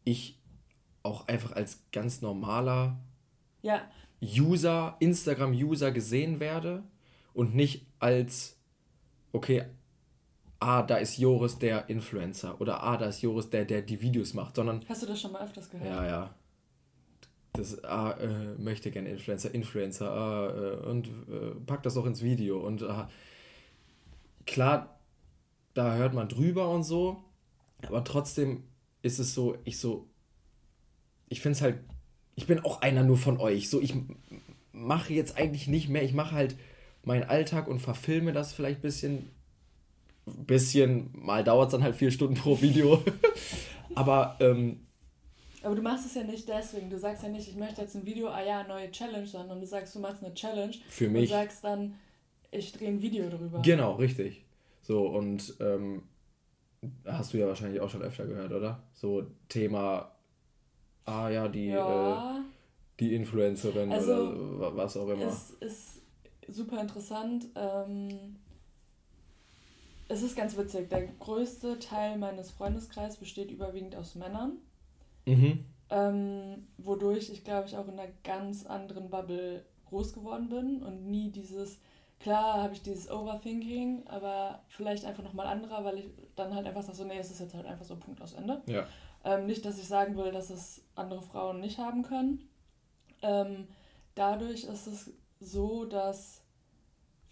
[0.04, 0.35] ich
[1.06, 2.98] auch einfach als ganz normaler
[3.62, 3.80] ja.
[4.22, 6.82] User, Instagram-User gesehen werde
[7.32, 8.56] und nicht als,
[9.32, 9.64] okay,
[10.60, 14.34] ah, da ist Joris der Influencer oder ah, da ist Joris der, der die Videos
[14.34, 14.84] macht, sondern.
[14.88, 15.88] Hast du das schon mal öfters gehört?
[15.88, 16.34] Ja, ja.
[17.52, 22.22] Das ah, äh, möchte gerne Influencer, Influencer, ah, äh, und äh, pack das auch ins
[22.22, 22.58] Video.
[22.58, 23.08] Und ah,
[24.44, 24.98] klar,
[25.74, 27.22] da hört man drüber und so,
[27.86, 28.64] aber trotzdem
[29.02, 30.08] ist es so, ich so,
[31.28, 31.78] ich finde es halt
[32.36, 33.68] ich bin auch einer nur von euch.
[33.68, 33.94] So, ich
[34.72, 36.04] mache jetzt eigentlich nicht mehr.
[36.04, 36.54] Ich mache halt
[37.02, 39.30] meinen Alltag und verfilme das vielleicht ein bisschen.
[40.26, 43.02] Bisschen, mal dauert es dann halt vier Stunden pro Video.
[43.94, 44.80] Aber, ähm,
[45.62, 46.90] aber du machst es ja nicht deswegen.
[46.90, 49.66] Du sagst ja nicht, ich möchte jetzt ein Video, ah ja, neue Challenge, sondern du
[49.66, 50.74] sagst, du machst eine Challenge.
[50.88, 51.22] Für mich.
[51.22, 51.94] Und sagst dann,
[52.50, 53.62] ich drehe ein Video darüber.
[53.62, 54.44] Genau, richtig.
[54.82, 56.02] So, und ähm,
[57.06, 58.82] hast du ja wahrscheinlich auch schon öfter gehört, oder?
[58.92, 60.15] So Thema
[61.06, 62.38] ah ja, die, ja.
[62.38, 62.42] Äh,
[63.00, 65.24] die Influencerin also, oder was auch immer.
[65.24, 66.02] Es ist
[66.48, 67.46] super interessant.
[67.54, 68.36] Ähm,
[70.08, 70.88] es ist ganz witzig.
[70.88, 74.58] Der größte Teil meines Freundeskreises besteht überwiegend aus Männern.
[75.26, 75.64] Mhm.
[75.90, 81.08] Ähm, wodurch ich, glaube ich, auch in einer ganz anderen Bubble groß geworden bin und
[81.08, 81.78] nie dieses,
[82.18, 86.82] klar habe ich dieses Overthinking, aber vielleicht einfach nochmal anderer, weil ich dann halt einfach
[86.82, 88.62] so, nee, es ist jetzt halt einfach so Punkt aus Ende.
[88.66, 88.86] Ja.
[89.24, 92.48] Ähm, nicht, dass ich sagen will, dass es andere Frauen nicht haben können.
[93.22, 93.66] Ähm,
[94.14, 96.42] dadurch ist es so, dass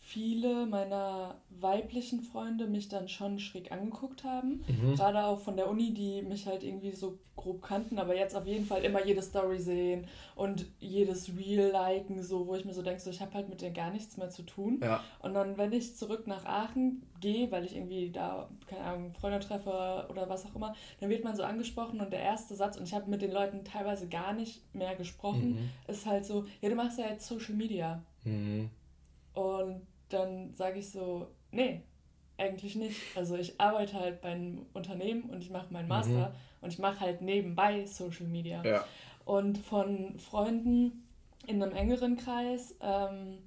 [0.07, 4.63] viele meiner weiblichen Freunde mich dann schon schräg angeguckt haben.
[4.69, 4.97] Mhm.
[4.97, 8.47] Gerade auch von der Uni, die mich halt irgendwie so grob kannten, aber jetzt auf
[8.47, 12.83] jeden Fall immer jede Story sehen und jedes Reel liken, so, wo ich mir so
[12.83, 14.79] denke, so, ich habe halt mit denen gar nichts mehr zu tun.
[14.83, 15.03] Ja.
[15.21, 19.41] Und dann, wenn ich zurück nach Aachen gehe, weil ich irgendwie da, keine Ahnung, Freunde
[19.41, 22.85] treffe oder was auch immer, dann wird man so angesprochen und der erste Satz, und
[22.85, 25.71] ich habe mit den Leuten teilweise gar nicht mehr gesprochen, mhm.
[25.89, 28.03] ist halt so, ja, du machst ja jetzt Social Media.
[28.25, 28.69] Mhm.
[29.33, 29.81] Und
[30.15, 31.83] dann sage ich so, nee,
[32.39, 33.01] eigentlich nicht.
[33.17, 36.35] Also ich arbeite halt bei einem Unternehmen und ich mache meinen Master mhm.
[36.63, 38.63] und ich mache halt nebenbei Social Media.
[38.65, 38.85] Ja.
[39.25, 41.07] Und von Freunden
[41.47, 43.39] in einem engeren Kreis, ähm,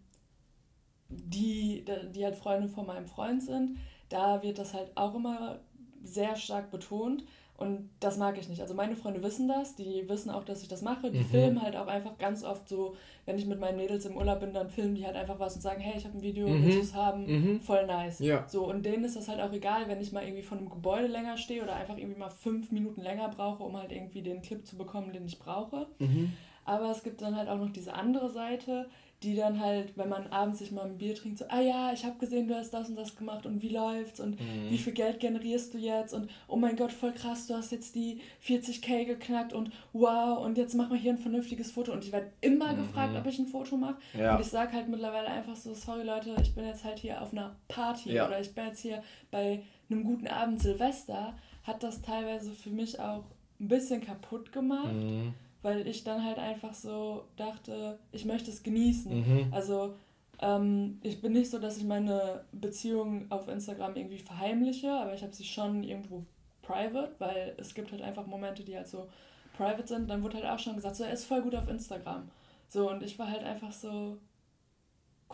[1.09, 3.77] die, die halt Freunde von meinem Freund sind,
[4.09, 5.59] da wird das halt auch immer
[6.03, 7.23] sehr stark betont.
[7.57, 8.61] Und das mag ich nicht.
[8.61, 11.09] Also meine Freunde wissen das, die wissen auch, dass ich das mache.
[11.09, 11.25] Die mhm.
[11.25, 14.53] filmen halt auch einfach ganz oft so, wenn ich mit meinen Mädels im Urlaub bin,
[14.53, 16.63] dann filmen die halt einfach was und sagen, hey, ich habe ein Video, mhm.
[16.63, 17.25] willst du es haben?
[17.25, 17.61] Mhm.
[17.61, 18.19] Voll nice.
[18.19, 18.47] Ja.
[18.47, 21.07] So, und denen ist das halt auch egal, wenn ich mal irgendwie von einem Gebäude
[21.07, 24.65] länger stehe oder einfach irgendwie mal fünf Minuten länger brauche, um halt irgendwie den Clip
[24.65, 25.87] zu bekommen, den ich brauche.
[25.97, 26.33] Mhm.
[26.63, 28.87] Aber es gibt dann halt auch noch diese andere Seite,
[29.23, 32.05] die dann halt, wenn man abends sich mal ein Bier trinkt, so, ah ja, ich
[32.05, 34.69] habe gesehen, du hast das und das gemacht und wie läuft's und mhm.
[34.69, 37.95] wie viel Geld generierst du jetzt und oh mein Gott, voll krass, du hast jetzt
[37.95, 42.11] die 40k geknackt und wow und jetzt mach mal hier ein vernünftiges Foto und ich
[42.11, 42.77] werde immer mhm.
[42.77, 44.35] gefragt, ob ich ein Foto mache ja.
[44.35, 47.31] und ich sage halt mittlerweile einfach so, sorry Leute, ich bin jetzt halt hier auf
[47.31, 48.27] einer Party ja.
[48.27, 49.01] oder ich bin jetzt hier
[49.31, 53.23] bei einem guten Abend Silvester, hat das teilweise für mich auch
[53.59, 54.93] ein bisschen kaputt gemacht.
[54.93, 55.33] Mhm
[55.67, 59.13] weil ich dann halt einfach so dachte, ich möchte es genießen.
[59.13, 59.53] Mhm.
[59.53, 59.95] Also
[60.39, 65.23] ähm, ich bin nicht so, dass ich meine Beziehung auf Instagram irgendwie verheimliche, aber ich
[65.23, 66.23] habe sie schon irgendwo
[66.61, 69.09] private, weil es gibt halt einfach Momente, die halt so
[69.57, 70.09] private sind.
[70.09, 72.31] Dann wurde halt auch schon gesagt, so er ist voll gut auf Instagram.
[72.69, 74.19] So und ich war halt einfach so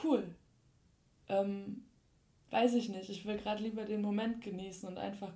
[0.03, 0.23] cool.
[1.29, 1.83] Ähm,
[2.49, 3.11] weiß ich nicht.
[3.11, 5.31] Ich will gerade lieber den Moment genießen und einfach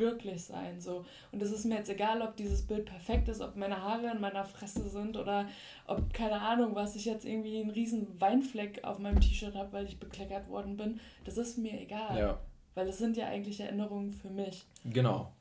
[0.00, 0.80] glücklich sein.
[0.80, 1.04] So.
[1.30, 4.20] Und es ist mir jetzt egal, ob dieses Bild perfekt ist, ob meine Haare in
[4.20, 5.46] meiner Fresse sind oder
[5.86, 9.86] ob, keine Ahnung, was ich jetzt irgendwie einen riesen Weinfleck auf meinem T-Shirt habe, weil
[9.86, 11.00] ich bekleckert worden bin.
[11.24, 12.18] Das ist mir egal.
[12.18, 12.40] Ja.
[12.74, 14.64] Weil es sind ja eigentlich Erinnerungen für mich.
[14.84, 15.32] Genau.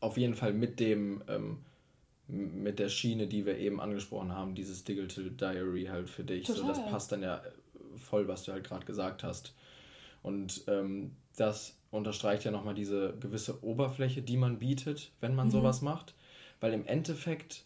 [0.00, 1.58] Auf jeden Fall mit dem, ähm,
[2.28, 6.46] mit der Schiene, die wir eben angesprochen haben, dieses Digital Diary halt für dich.
[6.46, 6.62] Total.
[6.62, 7.42] So, das passt dann ja
[7.96, 9.54] voll, was du halt gerade gesagt hast.
[10.26, 15.52] Und ähm, das unterstreicht ja nochmal diese gewisse Oberfläche, die man bietet, wenn man mhm.
[15.52, 16.14] sowas macht.
[16.58, 17.64] Weil im Endeffekt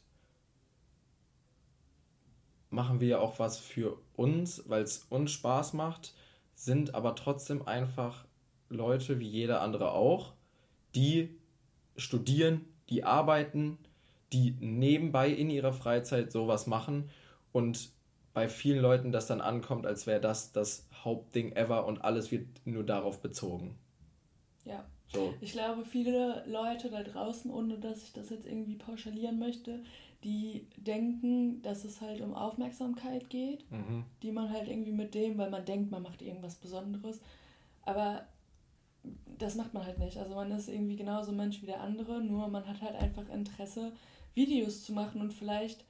[2.69, 6.13] machen wir ja auch was für uns, weil es uns Spaß macht,
[6.55, 8.27] sind aber trotzdem einfach
[8.69, 10.35] Leute wie jeder andere auch,
[10.95, 11.31] die
[11.97, 13.79] studieren, die arbeiten,
[14.35, 17.09] die nebenbei in ihrer Freizeit sowas machen
[17.53, 17.89] und
[18.33, 22.47] bei vielen Leuten das dann ankommt, als wäre das das Hauptding ever und alles wird
[22.65, 23.77] nur darauf bezogen.
[24.65, 24.85] Ja.
[25.13, 25.35] So.
[25.41, 29.83] Ich glaube, viele Leute da draußen, ohne dass ich das jetzt irgendwie pauschalieren möchte,
[30.23, 34.05] die denken, dass es halt um Aufmerksamkeit geht, mhm.
[34.23, 37.21] die man halt irgendwie mit dem, weil man denkt, man macht irgendwas Besonderes.
[37.83, 38.27] Aber
[39.39, 40.19] das macht man halt nicht.
[40.19, 43.93] Also man ist irgendwie genauso Mensch wie der andere, nur man hat halt einfach Interesse,
[44.35, 45.85] Videos zu machen und vielleicht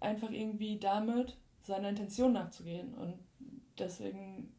[0.00, 1.36] einfach irgendwie damit
[1.68, 2.94] seiner Intention nachzugehen.
[2.94, 3.14] Und
[3.78, 4.52] deswegen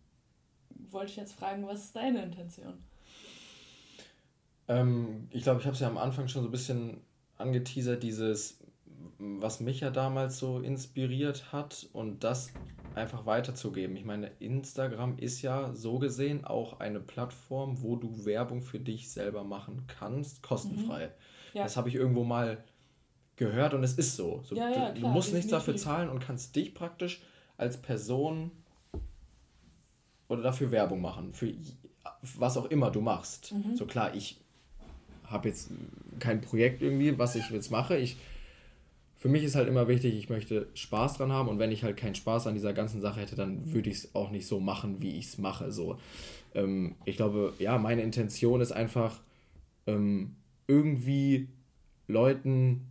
[0.70, 2.74] wollte ich jetzt fragen, was ist deine Intention?
[4.68, 7.02] Ähm, ich glaube, ich habe es ja am Anfang schon so ein bisschen
[7.38, 8.60] angeteasert, dieses,
[9.18, 12.52] was mich ja damals so inspiriert hat und das
[12.96, 13.96] einfach weiterzugeben.
[13.96, 19.12] Ich meine, Instagram ist ja so gesehen auch eine Plattform, wo du Werbung für dich
[19.12, 21.08] selber machen kannst, kostenfrei.
[21.08, 21.12] Mhm.
[21.54, 21.64] Ja.
[21.64, 22.64] Das habe ich irgendwo mal
[23.40, 24.44] gehört und es ist so.
[24.44, 27.22] so ja, ja, du, du, musst nichts dafür zahlen und kannst dich praktisch
[27.58, 28.52] als Person
[30.28, 31.52] oder dafür Werbung machen, für
[32.38, 33.54] was auch immer du machst.
[33.54, 33.76] Mhm.
[33.76, 34.42] So klar, ich
[35.24, 35.70] habe jetzt
[36.20, 37.98] kein Projekt irgendwie, was ich jetzt mache.
[37.98, 38.18] Ich,
[39.18, 41.96] für mich ist halt immer wichtig, ich möchte Spaß dran haben und wenn ich halt
[41.96, 45.02] keinen Spaß an dieser ganzen Sache hätte, dann würde ich es auch nicht so machen,
[45.02, 45.72] wie ich es mache.
[45.72, 45.98] So,
[46.56, 49.22] ähm, ich glaube, ja, meine Intention ist einfach
[49.88, 50.36] ähm,
[50.68, 51.48] irgendwie
[52.08, 52.89] Leuten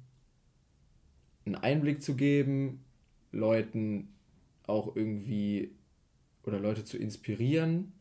[1.55, 2.85] einen Einblick zu geben,
[3.33, 4.09] Leuten
[4.67, 5.71] auch irgendwie
[6.45, 7.93] oder Leute zu inspirieren,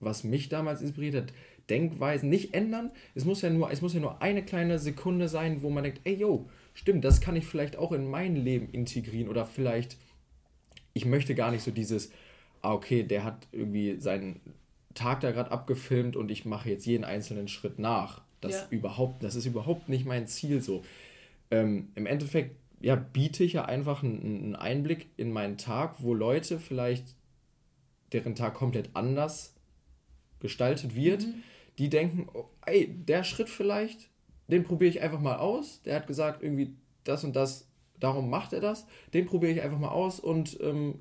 [0.00, 1.32] was mich damals inspiriert hat.
[1.70, 2.90] Denkweisen nicht ändern.
[3.14, 6.00] Es muss ja nur, es muss ja nur eine kleine Sekunde sein, wo man denkt,
[6.04, 9.96] ey yo, stimmt, das kann ich vielleicht auch in mein Leben integrieren oder vielleicht,
[10.94, 12.10] ich möchte gar nicht so dieses,
[12.62, 14.40] ah, okay, der hat irgendwie seinen
[14.94, 18.22] Tag da gerade abgefilmt und ich mache jetzt jeden einzelnen Schritt nach.
[18.40, 18.66] Das ja.
[18.70, 20.82] überhaupt, das ist überhaupt nicht mein Ziel so.
[21.50, 26.58] Ähm, Im Endeffekt, ja, biete ich ja einfach einen, Einblick in meinen Tag, wo Leute
[26.58, 27.16] vielleicht
[28.12, 29.54] deren Tag komplett anders
[30.40, 31.42] gestaltet wird, mhm.
[31.78, 34.10] die denken, oh, ey, der Schritt vielleicht,
[34.46, 35.82] den probiere ich einfach mal aus.
[35.82, 37.68] Der hat gesagt, irgendwie das und das,
[38.00, 38.86] darum macht er das.
[39.12, 41.00] Den probiere ich einfach mal aus und ähm,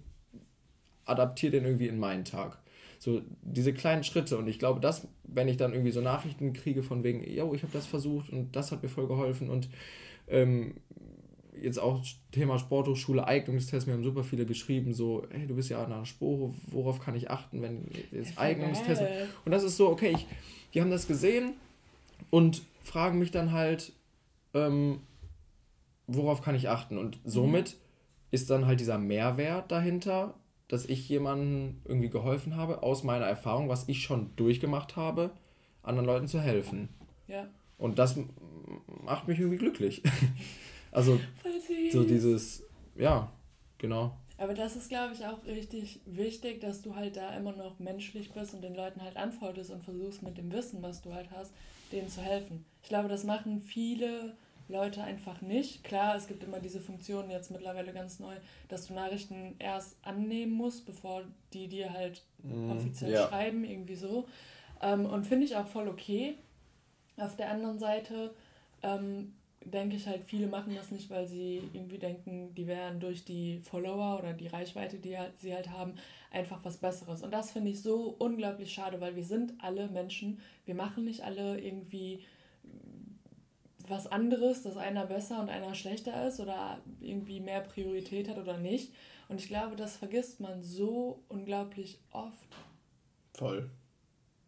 [1.05, 2.59] adaptiere den irgendwie in meinen Tag.
[2.99, 4.37] So diese kleinen Schritte.
[4.37, 7.63] Und ich glaube, dass, wenn ich dann irgendwie so Nachrichten kriege von wegen, yo, ich
[7.63, 9.69] habe das versucht und das hat mir voll geholfen und
[10.27, 10.75] ähm,
[11.61, 15.87] jetzt auch Thema Sporthochschule, Eignungstest, mir haben super viele geschrieben, so, hey, du bist ja
[15.87, 19.01] nach Spore, worauf kann ich achten, wenn jetzt Eignungstest.
[19.45, 20.27] Und das ist so, okay, ich,
[20.73, 21.53] die haben das gesehen
[22.29, 23.93] und fragen mich dann halt,
[24.53, 24.99] ähm,
[26.07, 26.97] worauf kann ich achten?
[26.97, 27.77] Und somit mhm.
[28.31, 30.33] ist dann halt dieser Mehrwert dahinter,
[30.67, 35.31] dass ich jemandem irgendwie geholfen habe, aus meiner Erfahrung, was ich schon durchgemacht habe,
[35.83, 36.89] anderen Leuten zu helfen.
[37.27, 37.47] Ja.
[37.77, 38.17] Und das
[39.05, 40.03] macht mich irgendwie glücklich.
[40.97, 41.19] also
[41.91, 42.63] so dieses,
[42.95, 43.31] ja,
[43.77, 44.17] genau.
[44.39, 48.31] Aber das ist, glaube ich, auch richtig wichtig, dass du halt da immer noch menschlich
[48.31, 51.51] bist und den Leuten halt antwortest und versuchst mit dem Wissen, was du halt hast,
[51.91, 52.65] denen zu helfen.
[52.81, 54.35] Ich glaube, das machen viele
[54.69, 55.83] Leute einfach nicht.
[55.83, 58.35] Klar, es gibt immer diese Funktion jetzt mittlerweile ganz neu,
[58.67, 63.27] dass du Nachrichten erst annehmen musst, bevor die dir halt mm, offiziell ja.
[63.27, 64.27] schreiben, irgendwie so.
[64.81, 66.35] Ähm, und finde ich auch voll okay.
[67.17, 68.33] Auf der anderen Seite
[68.83, 69.33] ähm,
[69.71, 73.59] denke ich halt, viele machen das nicht, weil sie irgendwie denken, die wären durch die
[73.59, 75.93] Follower oder die Reichweite, die halt, sie halt haben,
[76.31, 77.21] einfach was Besseres.
[77.21, 80.39] Und das finde ich so unglaublich schade, weil wir sind alle Menschen.
[80.65, 82.25] Wir machen nicht alle irgendwie
[83.87, 88.57] was anderes, dass einer besser und einer schlechter ist oder irgendwie mehr Priorität hat oder
[88.57, 88.91] nicht.
[89.29, 92.55] Und ich glaube, das vergisst man so unglaublich oft.
[93.33, 93.69] Voll.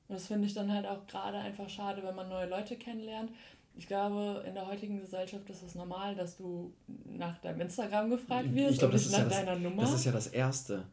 [0.07, 3.31] Und das finde ich dann halt auch gerade einfach schade, wenn man neue Leute kennenlernt.
[3.79, 6.73] Ich glaube, in der heutigen Gesellschaft ist es normal, dass du
[7.05, 9.81] nach deinem Instagram gefragt wirst ich glaub, und nicht nach ja deiner das, Nummer.
[9.83, 10.83] Das ist ja das Erste.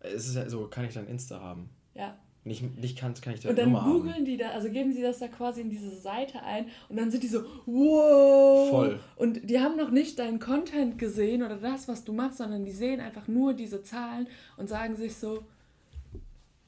[0.00, 1.70] Es ist ja so, kann ich dein Insta haben?
[1.94, 2.18] Ja.
[2.44, 3.90] Nicht, nicht kann, kann ich deine Nummer haben.
[3.90, 6.66] Und dann googeln die da, also geben sie das da quasi in diese Seite ein
[6.90, 8.68] und dann sind die so, wow.
[8.68, 9.00] Voll.
[9.16, 12.72] Und die haben noch nicht deinen Content gesehen oder das, was du machst, sondern die
[12.72, 14.28] sehen einfach nur diese Zahlen
[14.58, 15.46] und sagen sich so,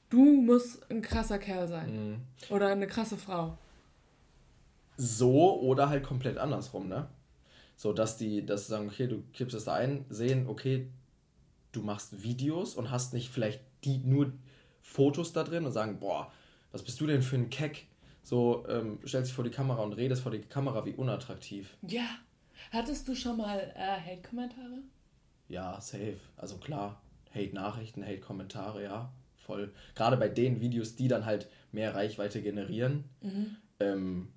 [0.09, 1.91] du musst ein krasser Kerl sein.
[1.93, 2.17] Mhm.
[2.49, 3.59] Oder eine krasse Frau.
[4.97, 7.09] So oder halt komplett andersrum, ne?
[7.77, 10.89] So, dass die, dass sie sagen, okay, du kippst es da ein, sehen, okay,
[11.73, 14.33] du machst Videos und hast nicht vielleicht die nur
[14.81, 16.33] Fotos da drin und sagen, boah,
[16.73, 17.87] was bist du denn für ein Keck?
[18.23, 21.77] So, ähm, stellst dich vor die Kamera und redest vor die Kamera, wie unattraktiv.
[21.83, 22.07] Ja.
[22.73, 24.83] Hattest du schon mal äh, Hate-Kommentare?
[25.49, 26.19] Ja, safe.
[26.37, 27.01] Also klar,
[27.35, 29.73] Hate-Nachrichten, Hate-Kommentare, ja, voll.
[29.95, 33.57] Gerade bei den Videos, die dann halt mehr Reichweite generieren, mhm.
[33.79, 34.29] ähm,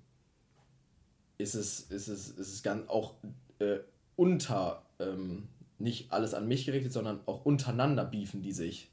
[1.40, 3.14] ist, es, ist, es, ist es ganz auch
[3.58, 3.78] äh,
[4.16, 5.48] unter, ähm,
[5.78, 8.90] nicht alles an mich gerichtet, sondern auch untereinander beefen die sich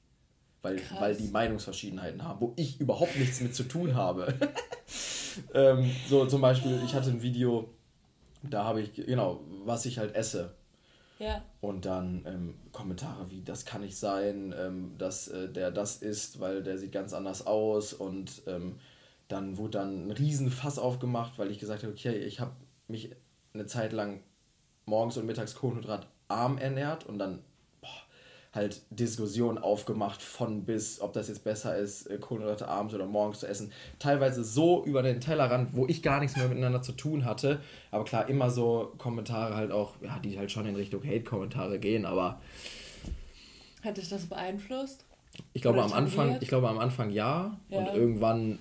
[0.62, 4.34] weil, weil die Meinungsverschiedenheiten haben, wo ich überhaupt nichts mit zu tun habe.
[5.54, 7.70] ähm, so zum Beispiel, ich hatte ein Video,
[8.44, 10.54] da habe ich, genau, was ich halt esse.
[11.20, 11.44] Ja.
[11.62, 16.40] Und dann ähm, Kommentare wie, das kann nicht sein, ähm, dass äh, der das isst,
[16.40, 17.94] weil der sieht ganz anders aus.
[17.94, 18.76] Und ähm,
[19.28, 22.52] dann wurde dann ein Riesenfass aufgemacht, weil ich gesagt habe, okay, ich habe
[22.88, 23.12] mich
[23.54, 24.22] eine Zeit lang
[24.86, 27.40] morgens und mittags kohlenhydratarm ernährt und dann
[28.58, 33.40] halt Diskussionen aufgemacht von bis, ob das jetzt besser ist, äh, Kohlenhydrate abends oder morgens
[33.40, 33.72] zu essen.
[34.00, 37.62] Teilweise so über den Tellerrand, wo ich gar nichts mehr miteinander zu tun hatte.
[37.92, 42.06] Aber klar, immer so Kommentare halt auch, ja, die halt schon in Richtung Hate-Kommentare gehen,
[42.06, 42.42] aber.
[43.84, 45.06] Hat dich das beeinflusst?
[45.54, 48.58] Ich glaube am Anfang, ich glaube am Anfang ja, ja, und irgendwann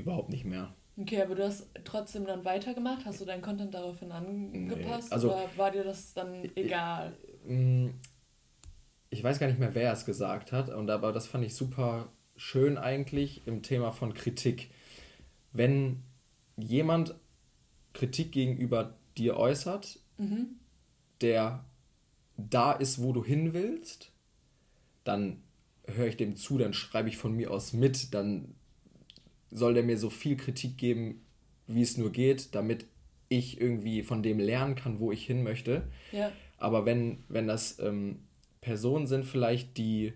[0.00, 0.74] überhaupt nicht mehr.
[0.96, 3.04] Okay, aber du hast trotzdem dann weitergemacht?
[3.04, 5.08] Hast du deinen Content daraufhin angepasst?
[5.08, 7.16] Nee, also, oder war dir das dann egal?
[7.46, 7.88] Mm,
[9.08, 12.12] ich weiß gar nicht mehr, wer es gesagt hat, und aber das fand ich super
[12.36, 14.70] schön eigentlich im Thema von Kritik.
[15.52, 16.02] Wenn
[16.56, 17.14] jemand
[17.92, 20.56] Kritik gegenüber dir äußert, mhm.
[21.20, 21.64] der
[22.36, 24.12] da ist, wo du hin willst,
[25.04, 25.42] dann
[25.86, 28.54] höre ich dem zu, dann schreibe ich von mir aus mit, dann
[29.50, 31.22] soll der mir so viel Kritik geben,
[31.66, 32.86] wie es nur geht, damit
[33.28, 35.82] ich irgendwie von dem lernen kann, wo ich hin möchte.
[36.12, 36.32] Ja.
[36.58, 38.20] Aber wenn, wenn das ähm,
[38.60, 40.12] Personen sind vielleicht, die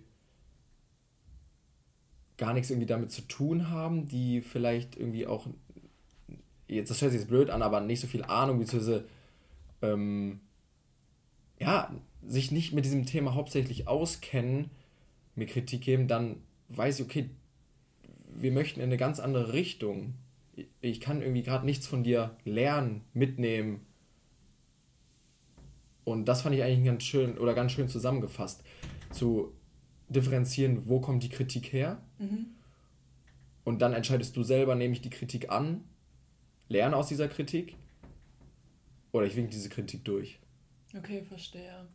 [2.36, 5.46] gar nichts irgendwie damit zu tun haben, die vielleicht irgendwie auch,
[6.66, 9.04] jetzt das hört sich jetzt blöd an, aber nicht so viel Ahnung, beziehungsweise
[9.80, 10.40] ähm,
[11.60, 11.94] ja,
[12.26, 14.70] sich nicht mit diesem Thema hauptsächlich auskennen,
[15.36, 16.36] mir Kritik geben, dann
[16.68, 17.30] weiß ich, okay,
[18.36, 20.14] wir möchten in eine ganz andere Richtung.
[20.80, 23.80] Ich kann irgendwie gerade nichts von dir lernen, mitnehmen,
[26.04, 28.62] und das fand ich eigentlich ganz schön oder ganz schön zusammengefasst.
[29.10, 29.52] Zu
[30.08, 32.00] differenzieren, wo kommt die Kritik her.
[32.18, 32.46] Mhm.
[33.64, 35.82] Und dann entscheidest du selber, nehme ich die Kritik an,
[36.68, 37.76] lerne aus dieser Kritik
[39.12, 40.38] oder ich wink diese Kritik durch.
[40.96, 41.88] Okay, verstehe.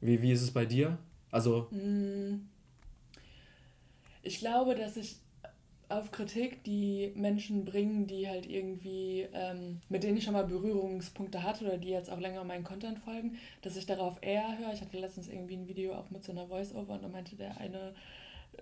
[0.00, 0.96] Wie, wie ist es bei dir?
[1.30, 1.68] Also.
[1.70, 2.48] Mm.
[4.22, 5.16] Ich glaube, dass ich
[5.88, 11.42] auf Kritik, die Menschen bringen, die halt irgendwie, ähm, mit denen ich schon mal Berührungspunkte
[11.42, 14.72] hatte oder die jetzt auch länger meinen Content folgen, dass ich darauf eher höre.
[14.72, 17.56] Ich hatte letztens irgendwie ein Video auch mit so einer Voice-Over und da meinte der
[17.58, 17.94] eine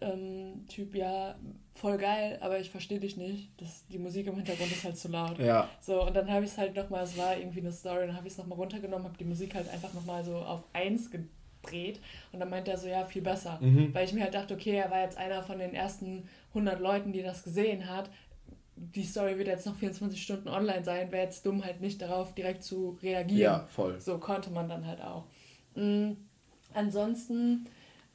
[0.00, 1.34] ähm, Typ, ja,
[1.74, 3.50] voll geil, aber ich verstehe dich nicht.
[3.56, 5.38] Das, die Musik im Hintergrund ist halt zu laut.
[5.38, 5.68] Ja.
[5.80, 8.26] So, und dann habe ich es halt nochmal, es war irgendwie eine Story, dann habe
[8.28, 11.30] ich es nochmal runtergenommen, habe die Musik halt einfach nochmal so auf eins gedreht
[12.32, 13.58] und dann meinte er so, ja, viel besser.
[13.60, 13.94] Mhm.
[13.94, 17.12] Weil ich mir halt dachte, okay, er war jetzt einer von den ersten 100 Leuten,
[17.12, 18.10] die das gesehen hat.
[18.76, 22.34] Die Story wird jetzt noch 24 Stunden online sein, wäre jetzt dumm halt nicht darauf
[22.34, 23.40] direkt zu reagieren.
[23.40, 24.00] Ja, voll.
[24.00, 25.24] So konnte man dann halt auch.
[25.74, 26.16] Mhm.
[26.74, 27.66] Ansonsten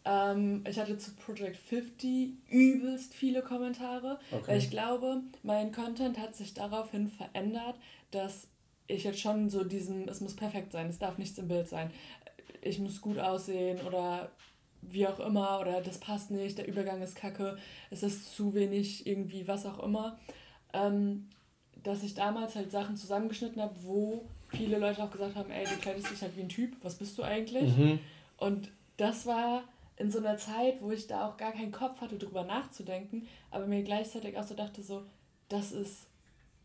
[0.04, 4.44] ähm, ich hatte zu Project 50 übelst viele Kommentare, Okay.
[4.48, 7.76] weil ich glaube, mein Content hat sich daraufhin verändert,
[8.10, 8.48] dass
[8.88, 11.92] ich jetzt schon so diesen, es muss perfekt sein, es darf nichts im Bild sein,
[12.62, 14.32] ich muss gut aussehen oder
[14.82, 17.58] wie auch immer oder das passt nicht, der Übergang ist kacke,
[17.90, 20.20] es ist zu wenig irgendwie was auch immer,
[20.74, 21.30] ähm,
[21.84, 25.76] dass ich damals halt Sachen zusammengeschnitten habe, wo viele Leute auch gesagt haben, ey, du
[25.78, 27.76] kleidest dich halt wie ein Typ, was bist du eigentlich?
[27.76, 28.00] Mhm.
[28.38, 29.64] Und das war
[29.98, 33.68] in so einer Zeit, wo ich da auch gar keinen Kopf hatte, drüber nachzudenken, aber
[33.68, 35.04] mir gleichzeitig auch so dachte, so,
[35.48, 36.08] das ist,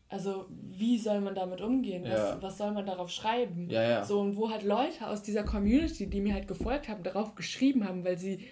[0.09, 2.03] also wie soll man damit umgehen?
[2.03, 2.37] Was, Ja.
[2.41, 3.69] was soll man darauf schreiben?
[3.69, 4.03] Ja, ja.
[4.05, 7.85] So, und wo halt Leute aus dieser Community, die mir halt gefolgt haben, darauf geschrieben
[7.87, 8.47] haben, weil sie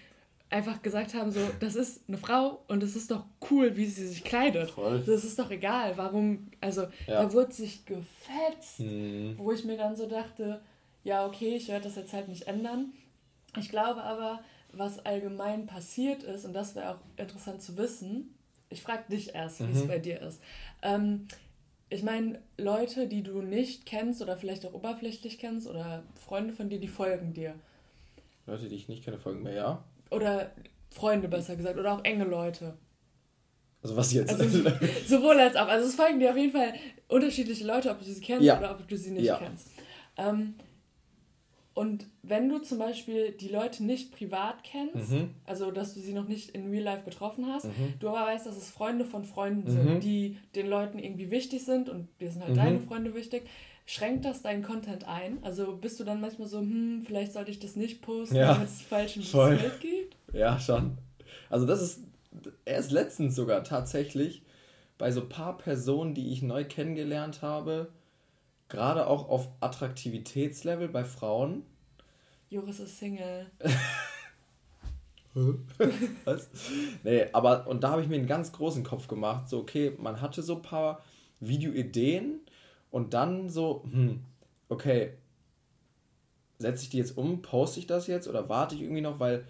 [0.50, 4.06] einfach gesagt haben, so, das ist eine Frau und es ist doch cool, wie sie
[4.06, 4.70] sich kleidet.
[4.70, 5.02] Voll.
[5.04, 9.34] Das ist doch egal, warum, also da wurde sich gefetzt Mhm.
[9.38, 10.60] wo ich mir dann so dachte,
[11.04, 12.92] ja, okay, ich werde das jetzt halt nicht ändern.
[13.58, 14.40] Ich glaube aber,
[14.72, 18.34] was allgemein passiert ist, und das wäre auch interessant zu wissen,
[18.68, 19.88] ich frage dich erst, wie es Mhm.
[19.88, 20.40] bei dir ist.
[20.82, 21.26] Ähm,
[21.88, 26.68] ich meine, Leute, die du nicht kennst oder vielleicht auch oberflächlich kennst oder Freunde von
[26.68, 27.54] dir, die folgen dir.
[28.46, 29.84] Leute, die ich nicht kenne, folgen mir, ja.
[30.10, 30.50] Oder
[30.90, 32.76] Freunde besser gesagt, oder auch enge Leute.
[33.82, 34.30] Also was jetzt?
[34.40, 34.68] Also
[35.06, 35.68] sowohl als auch.
[35.68, 36.74] Also es folgen dir auf jeden Fall
[37.08, 38.58] unterschiedliche Leute, ob du sie kennst Ja.
[38.58, 39.38] oder ob du sie nicht Ja.
[39.38, 39.68] kennst.
[40.16, 40.54] Ähm,
[41.76, 45.30] und wenn du zum Beispiel die Leute nicht privat kennst, Mhm.
[45.44, 47.94] also dass du sie noch nicht in Real Life getroffen hast, Mhm.
[48.00, 49.70] du aber weißt, dass es Freunde von Freunden Mhm.
[49.70, 52.60] sind, die den Leuten irgendwie wichtig sind und dir sind halt Mhm.
[52.60, 53.42] deine Freunde wichtig,
[53.84, 55.38] schränkt das deinen Content ein?
[55.44, 58.54] Also bist du dann manchmal so, hm, vielleicht sollte ich das nicht posten, Ja.
[58.54, 59.22] damit es falschen.
[59.30, 60.16] Bild gibt?
[60.32, 60.96] Ja, schon.
[61.50, 62.00] Also das ist
[62.64, 64.42] erst letztens sogar tatsächlich
[64.96, 67.92] bei so paar Personen, die ich neu kennengelernt habe,
[68.68, 71.62] gerade auch auf Attraktivitätslevel bei Frauen.
[72.48, 73.50] Joris ist Single.
[76.24, 76.48] Was?
[77.04, 79.48] Nee, aber und da habe ich mir einen ganz großen Kopf gemacht.
[79.48, 81.02] So, okay, man hatte so ein paar
[81.40, 82.40] Videoideen
[82.90, 84.22] und dann so, hm,
[84.68, 85.12] okay,
[86.58, 89.44] setze ich die jetzt um, poste ich das jetzt oder warte ich irgendwie noch, weil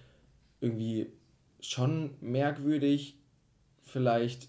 [0.61, 1.13] irgendwie
[1.61, 3.17] schon merkwürdig
[3.83, 4.49] vielleicht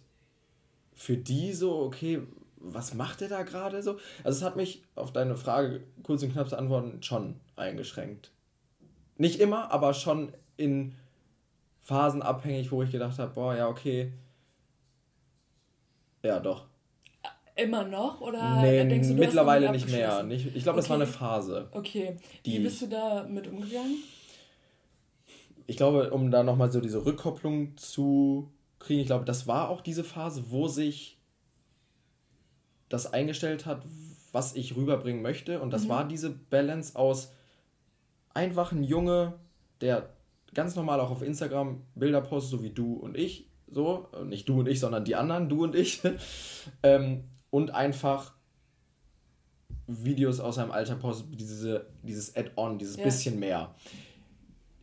[0.96, 2.22] für die so, okay,
[2.60, 3.98] was macht der da gerade so?
[4.24, 8.32] Also es hat mich auf deine Frage kurz und knapp zu antworten schon eingeschränkt.
[9.18, 10.96] Nicht immer, aber schon in
[11.82, 14.12] Phasen abhängig, wo ich gedacht habe, boah, ja, okay.
[16.24, 16.66] Ja, doch.
[17.56, 18.22] Immer noch?
[18.22, 20.22] Oder nee, denkst du, du mittlerweile nicht mehr.
[20.24, 21.70] Nicht, ich glaube, das war eine Phase.
[21.72, 24.04] Okay, Die wie bist du da mit umgegangen?
[25.66, 29.82] Ich glaube, um da nochmal so diese Rückkopplung zu kriegen, ich glaube, das war auch
[29.82, 31.17] diese Phase, wo sich
[32.90, 33.84] das eingestellt hat,
[34.32, 35.60] was ich rüberbringen möchte.
[35.62, 35.90] Und das Mhm.
[35.90, 37.34] war diese Balance aus
[38.34, 39.34] einfach ein Junge,
[39.82, 40.10] der
[40.54, 43.48] ganz normal auch auf Instagram Bilder postet, so wie du und ich.
[43.70, 46.02] So, nicht du und ich, sondern die anderen, du und ich.
[46.84, 48.34] ähm, und einfach
[49.88, 53.04] Videos aus seinem Alter postet, diese, dieses Add-on, dieses Ja.
[53.04, 53.74] bisschen mehr.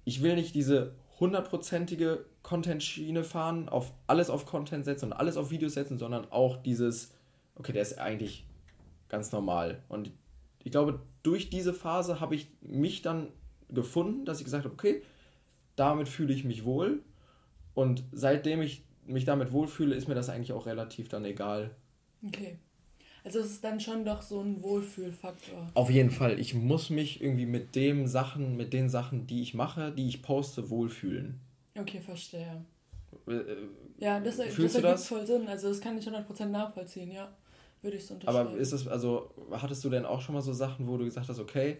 [0.04, 5.50] Ich will nicht diese hundertprozentige Content-Schiene fahren, auf alles auf Content setzen und alles auf
[5.50, 7.12] Videos setzen, sondern auch dieses,
[7.56, 8.44] okay, der ist eigentlich
[9.08, 9.82] ganz normal.
[9.88, 10.10] Und
[10.62, 13.28] ich glaube, durch diese Phase habe ich mich dann
[13.70, 15.02] gefunden, dass ich gesagt habe, okay,
[15.76, 17.02] damit fühle ich mich wohl.
[17.74, 21.70] Und seitdem ich mich damit wohlfühle, ist mir das eigentlich auch relativ dann egal.
[22.26, 22.58] Okay.
[23.24, 25.70] Also es ist dann schon doch so ein Wohlfühlfaktor.
[25.72, 29.54] Auf jeden Fall, ich muss mich irgendwie mit dem Sachen, mit den Sachen, die ich
[29.54, 31.40] mache, die ich poste, wohlfühlen.
[31.74, 32.64] Okay, verstehe.
[33.26, 33.56] Äh, äh,
[33.98, 35.48] Ja, das, das Fühlst ergibt voll Sinn.
[35.48, 37.32] Also das kann ich 100% nachvollziehen, ja.
[37.84, 38.56] Würde ich so Aber unterschreiben.
[38.56, 41.38] ist es, also, hattest du denn auch schon mal so Sachen, wo du gesagt hast,
[41.38, 41.78] okay,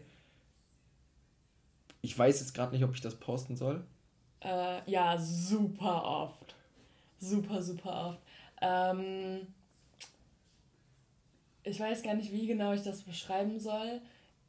[2.02, 3.82] ich weiß jetzt gerade nicht, ob ich das posten soll?
[4.40, 6.54] Äh, ja, super oft.
[7.18, 8.18] Super, super oft.
[8.60, 9.46] Ähm,
[11.62, 14.02] ich weiß gar nicht, wie genau ich das beschreiben soll.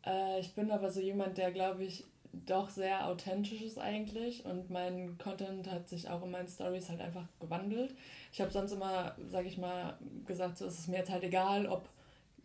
[0.06, 2.04] Äh, ich bin aber so jemand, der, glaube ich,
[2.46, 7.02] doch sehr authentisch ist eigentlich und mein Content hat sich auch in meinen Stories halt
[7.02, 7.96] einfach gewandelt.
[8.32, 11.68] Ich habe sonst immer, sag ich mal, gesagt, so ist es mir jetzt halt egal,
[11.68, 11.90] ob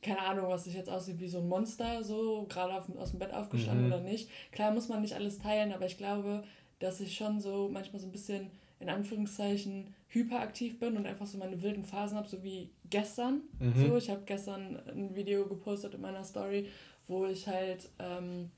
[0.02, 3.34] keine Ahnung, was sich jetzt aussieht wie so ein Monster, so gerade aus dem Bett
[3.34, 3.92] aufgestanden mhm.
[3.92, 4.30] oder nicht.
[4.50, 6.42] Klar muss man nicht alles teilen, aber ich glaube,
[6.78, 11.38] dass ich schon so manchmal so ein bisschen in Anführungszeichen hyperaktiv bin und einfach so
[11.38, 13.42] meine wilden Phasen habe, so wie gestern.
[13.58, 13.74] Mhm.
[13.76, 16.66] So, ich habe gestern ein Video gepostet in meiner Story,
[17.06, 18.50] wo ich halt ähm,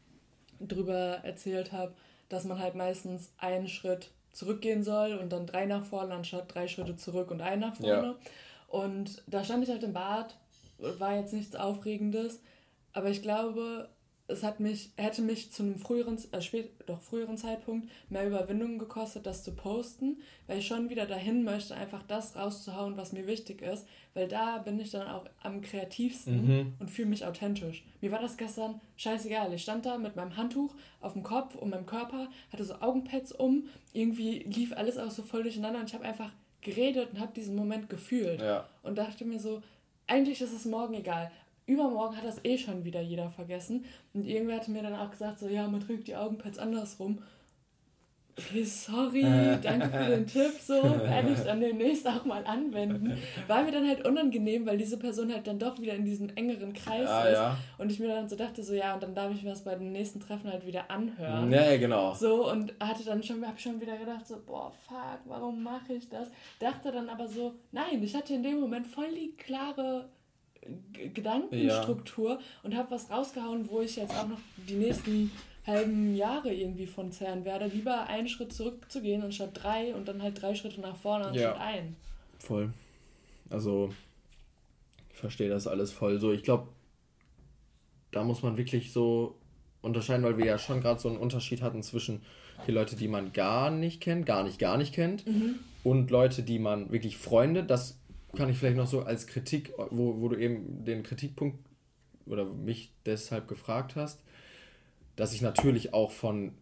[0.68, 1.92] drüber erzählt habe,
[2.28, 6.66] dass man halt meistens einen Schritt zurückgehen soll und dann drei nach vorne, anstatt drei
[6.68, 8.06] Schritte zurück und einen nach vorne.
[8.06, 8.14] Ja.
[8.68, 10.34] Und da stand ich halt im Bad,
[10.78, 12.40] war jetzt nichts Aufregendes,
[12.94, 13.88] aber ich glaube,
[14.32, 18.78] es hat mich, hätte mich zu einem früheren, äh, spät, doch früheren Zeitpunkt mehr Überwindung
[18.78, 20.16] gekostet, das zu posten,
[20.46, 24.58] weil ich schon wieder dahin möchte, einfach das rauszuhauen, was mir wichtig ist, weil da
[24.58, 26.72] bin ich dann auch am kreativsten mhm.
[26.80, 27.84] und fühle mich authentisch.
[28.00, 29.52] Mir war das gestern scheißegal.
[29.52, 33.32] Ich stand da mit meinem Handtuch auf dem Kopf und meinem Körper, hatte so Augenpads
[33.32, 36.30] um, irgendwie lief alles auch so voll durcheinander und ich habe einfach
[36.62, 38.68] geredet und habe diesen Moment gefühlt ja.
[38.82, 39.62] und dachte mir so,
[40.06, 41.30] eigentlich ist es morgen egal
[41.72, 43.84] übermorgen hat das eh schon wieder jeder vergessen.
[44.14, 47.18] Und irgendwer hatte mir dann auch gesagt, so, ja, man trägt die Augenpads andersrum.
[48.38, 49.22] Okay, sorry,
[49.62, 53.18] danke für den Tipp, so, werde ich dann demnächst auch mal anwenden.
[53.46, 56.72] War mir dann halt unangenehm, weil diese Person halt dann doch wieder in diesem engeren
[56.72, 57.34] Kreis ah, ist.
[57.34, 57.58] Ja.
[57.76, 59.74] Und ich mir dann so dachte, so, ja, und dann darf ich mir das bei
[59.74, 61.52] den nächsten Treffen halt wieder anhören.
[61.52, 62.14] Ja, ja genau.
[62.14, 66.08] So, und hatte dann schon, hab schon wieder gedacht, so, boah, fuck, warum mache ich
[66.08, 66.28] das?
[66.58, 70.08] Dachte dann aber so, nein, ich hatte in dem Moment voll die klare
[71.14, 72.40] Gedankenstruktur ja.
[72.62, 74.38] und habe was rausgehauen, wo ich jetzt auch noch
[74.68, 75.30] die nächsten
[75.66, 77.66] halben Jahre irgendwie von zehren werde.
[77.66, 81.64] Lieber einen Schritt zurückzugehen anstatt drei und dann halt drei Schritte nach vorne anstatt ja.
[81.64, 81.96] ein.
[82.38, 82.72] Voll.
[83.50, 83.92] Also,
[85.10, 86.18] ich verstehe das alles voll.
[86.20, 86.68] So, ich glaube,
[88.10, 89.36] da muss man wirklich so
[89.82, 92.22] unterscheiden, weil wir ja schon gerade so einen Unterschied hatten zwischen
[92.66, 95.56] die Leute, die man gar nicht kennt, gar nicht, gar nicht kennt, mhm.
[95.82, 97.98] und Leute, die man wirklich Freunde, das
[98.36, 101.58] kann ich vielleicht noch so als Kritik, wo, wo du eben den Kritikpunkt
[102.26, 104.22] oder mich deshalb gefragt hast,
[105.16, 106.52] dass ich natürlich auch von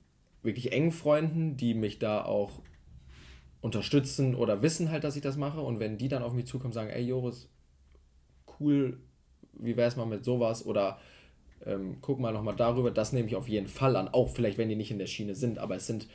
[0.42, 2.60] wirklich engen Freunden, die mich da auch
[3.60, 6.70] unterstützen oder wissen halt, dass ich das mache und wenn die dann auf mich zukommen
[6.70, 7.48] und sagen, ey Joris,
[8.58, 8.98] cool,
[9.52, 10.64] wie wäre es mal mit sowas?
[10.64, 10.98] Oder
[11.66, 14.70] ähm, guck mal nochmal darüber, das nehme ich auf jeden Fall an, auch vielleicht, wenn
[14.70, 16.08] die nicht in der Schiene sind, aber es sind,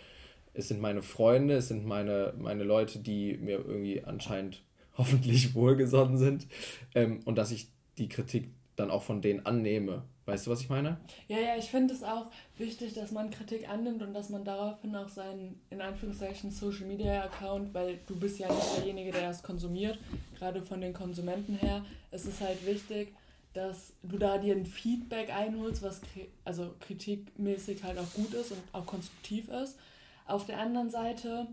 [0.53, 4.63] es sind meine Freunde, es sind meine, meine Leute, die mir irgendwie anscheinend
[4.97, 6.47] hoffentlich wohlgesonnen sind
[6.93, 7.67] ähm, und dass ich
[7.97, 10.03] die Kritik dann auch von denen annehme.
[10.25, 10.97] Weißt du, was ich meine?
[11.27, 14.95] Ja, ja, ich finde es auch wichtig, dass man Kritik annimmt und dass man daraufhin
[14.95, 19.43] auch seinen, in Anführungszeichen, Social Media Account, weil du bist ja nicht derjenige, der das
[19.43, 19.99] konsumiert,
[20.39, 23.13] gerade von den Konsumenten her, es ist halt wichtig,
[23.53, 26.01] dass du da dir ein Feedback einholst, was
[26.43, 29.77] also kritikmäßig halt auch gut ist und auch konstruktiv ist.
[30.25, 31.47] Auf der anderen Seite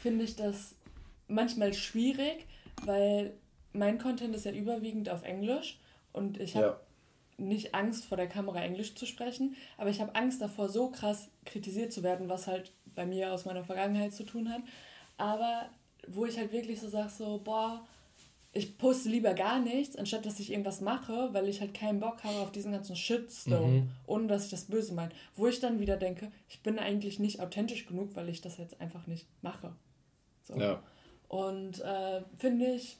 [0.00, 0.74] finde ich das
[1.28, 2.46] manchmal schwierig,
[2.84, 3.34] weil
[3.72, 5.78] mein Content ist ja überwiegend auf Englisch
[6.12, 6.78] und ich habe
[7.38, 7.44] ja.
[7.44, 11.30] nicht Angst vor der Kamera Englisch zu sprechen, aber ich habe Angst davor, so krass
[11.44, 14.62] kritisiert zu werden, was halt bei mir aus meiner Vergangenheit zu tun hat.
[15.16, 15.68] Aber
[16.06, 17.86] wo ich halt wirklich so sage, so, boah,
[18.52, 22.22] ich poste lieber gar nichts, anstatt dass ich irgendwas mache, weil ich halt keinen Bock
[22.22, 23.90] habe auf diesen ganzen Shitstorm, mhm.
[24.06, 25.12] ohne dass ich das böse meine.
[25.34, 28.78] Wo ich dann wieder denke, ich bin eigentlich nicht authentisch genug, weil ich das jetzt
[28.80, 29.72] einfach nicht mache.
[30.42, 30.54] So.
[30.54, 30.82] Ja.
[31.32, 32.98] Und äh, finde ich,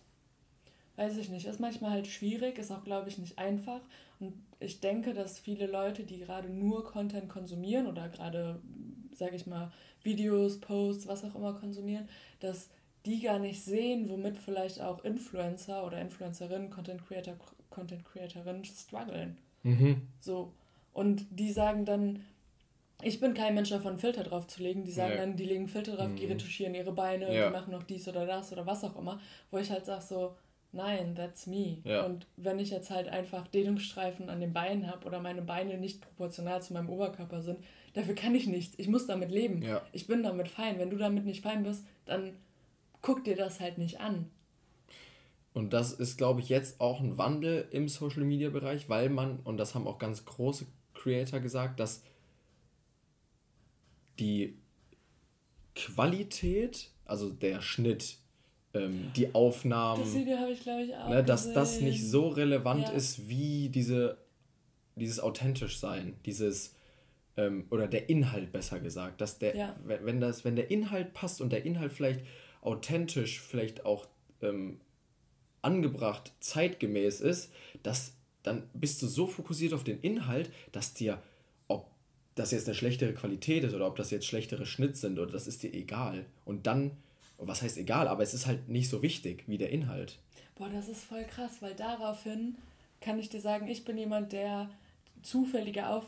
[0.97, 3.83] weiß ich nicht, ist manchmal halt schwierig, ist auch, glaube ich, nicht einfach.
[4.21, 8.59] Und ich denke, dass viele Leute, die gerade nur Content konsumieren oder gerade,
[9.13, 9.71] sage ich mal,
[10.03, 12.09] Videos, Posts, was auch immer konsumieren,
[12.41, 12.71] dass
[13.05, 17.35] die gar nicht sehen, womit vielleicht auch Influencer oder Influencerinnen, Content Creator,
[17.69, 19.37] Content Creatorinnen strugglen.
[19.63, 20.09] Mhm.
[20.21, 20.55] So.
[20.95, 22.25] Und die sagen dann,
[23.03, 24.85] ich bin kein Mensch davon, Filter drauf zu legen.
[24.85, 25.19] Die sagen nee.
[25.19, 26.17] dann, die legen Filter drauf, mhm.
[26.17, 27.47] die retuschieren ihre Beine, ja.
[27.47, 29.21] die machen noch dies oder das oder was auch immer.
[29.51, 30.37] Wo ich halt sage so,
[30.73, 31.79] nein, that's me.
[31.85, 32.05] Ja.
[32.05, 36.01] Und wenn ich jetzt halt einfach Dehnungsstreifen an den Beinen habe oder meine Beine nicht
[36.01, 37.59] proportional zu meinem Oberkörper sind,
[37.95, 38.75] dafür kann ich nichts.
[38.79, 39.63] Ich muss damit leben.
[39.63, 39.83] Ja.
[39.93, 40.79] Ich bin damit fein.
[40.79, 42.33] Wenn du damit nicht fein bist, dann
[43.03, 44.31] guck dir das halt nicht an.
[45.55, 49.75] Und das ist, glaube ich, jetzt auch ein Wandel im Social-Media-Bereich, weil man, und das
[49.75, 52.03] haben auch ganz große Creator gesagt, dass
[54.19, 54.59] die
[55.75, 58.19] Qualität, also der Schnitt,
[58.75, 61.55] ähm, die Aufnahmen, das Video ich, ich, auch ne, dass gesehen.
[61.55, 62.91] das nicht so relevant ja.
[62.91, 64.19] ist wie diese,
[64.97, 66.75] dieses authentisch sein, dieses
[67.37, 69.77] ähm, oder der Inhalt besser gesagt, dass der, ja.
[69.85, 72.23] wenn, das, wenn der Inhalt passt und der Inhalt vielleicht
[72.61, 74.07] authentisch, vielleicht auch
[74.41, 74.81] ähm,
[75.63, 77.53] angebracht, zeitgemäß ist,
[77.83, 81.23] dass dann bist du so fokussiert auf den Inhalt, dass dir,
[82.35, 85.47] das jetzt eine schlechtere Qualität ist oder ob das jetzt schlechtere Schnitt sind oder das
[85.47, 86.25] ist dir egal.
[86.45, 86.93] Und dann,
[87.39, 90.19] was heißt egal, aber es ist halt nicht so wichtig wie der Inhalt.
[90.57, 92.57] Boah, das ist voll krass, weil daraufhin
[93.01, 94.71] kann ich dir sagen, ich bin jemand, der
[95.23, 96.05] zufällige Auf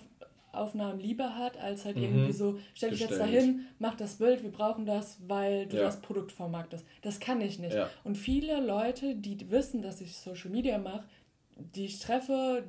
[0.55, 2.05] Aufnahmen lieber hat, als halt mhm.
[2.05, 5.83] irgendwie so, stell dich jetzt dahin, mach das Bild, wir brauchen das, weil du ja.
[5.83, 6.87] das Produkt vermarktest.
[7.03, 7.75] Das kann ich nicht.
[7.75, 7.91] Ja.
[8.05, 11.05] Und viele Leute, die wissen, dass ich Social Media mache,
[11.57, 12.65] die ich treffe,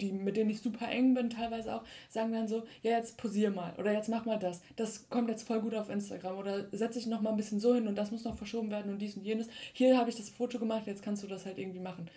[0.00, 3.50] die, mit denen ich super eng bin, teilweise auch, sagen dann so, ja, jetzt posier
[3.50, 4.62] mal oder jetzt mach mal das.
[4.76, 7.74] Das kommt jetzt voll gut auf Instagram oder setze ich noch mal ein bisschen so
[7.74, 9.48] hin und das muss noch verschoben werden und dies und jenes.
[9.72, 12.10] Hier habe ich das Foto gemacht, jetzt kannst du das halt irgendwie machen.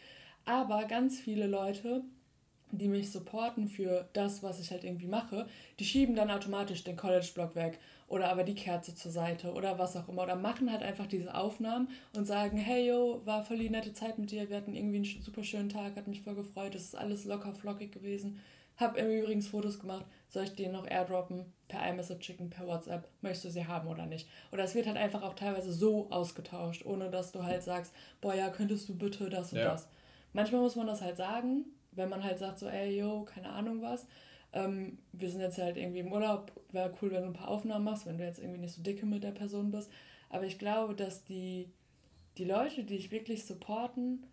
[0.45, 2.03] Aber ganz viele Leute
[2.71, 5.47] die mich supporten für das, was ich halt irgendwie mache,
[5.79, 9.95] die schieben dann automatisch den College-Blog weg oder aber die Kerze zur Seite oder was
[9.95, 13.69] auch immer oder machen halt einfach diese Aufnahmen und sagen, hey yo, war voll die
[13.69, 16.75] nette Zeit mit dir, wir hatten irgendwie einen super schönen Tag, hat mich voll gefreut,
[16.75, 18.39] es ist alles locker flockig gewesen.
[18.77, 23.45] Hab Übrigens Fotos gemacht, soll ich dir noch airdroppen, per iMessage schicken, per WhatsApp, möchtest
[23.45, 24.27] du sie haben oder nicht?
[24.53, 28.33] Oder es wird halt einfach auch teilweise so ausgetauscht, ohne dass du halt sagst, boah
[28.33, 29.65] ja, könntest du bitte das und ja.
[29.65, 29.89] das.
[30.31, 33.81] Manchmal muss man das halt sagen, wenn man halt sagt so, ey, yo, keine Ahnung
[33.81, 34.07] was,
[34.53, 37.85] ähm, wir sind jetzt halt irgendwie im Urlaub, wäre cool, wenn du ein paar Aufnahmen
[37.85, 39.89] machst, wenn du jetzt irgendwie nicht so dicke mit der Person bist.
[40.29, 41.69] Aber ich glaube, dass die,
[42.37, 44.25] die Leute, die dich wirklich supporten,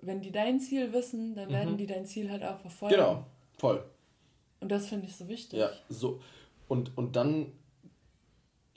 [0.00, 1.78] wenn die dein Ziel wissen, dann werden mhm.
[1.78, 2.96] die dein Ziel halt auch verfolgen.
[2.96, 3.84] Genau, voll.
[4.60, 5.58] Und das finde ich so wichtig.
[5.58, 6.20] Ja, so.
[6.68, 7.52] Und, und dann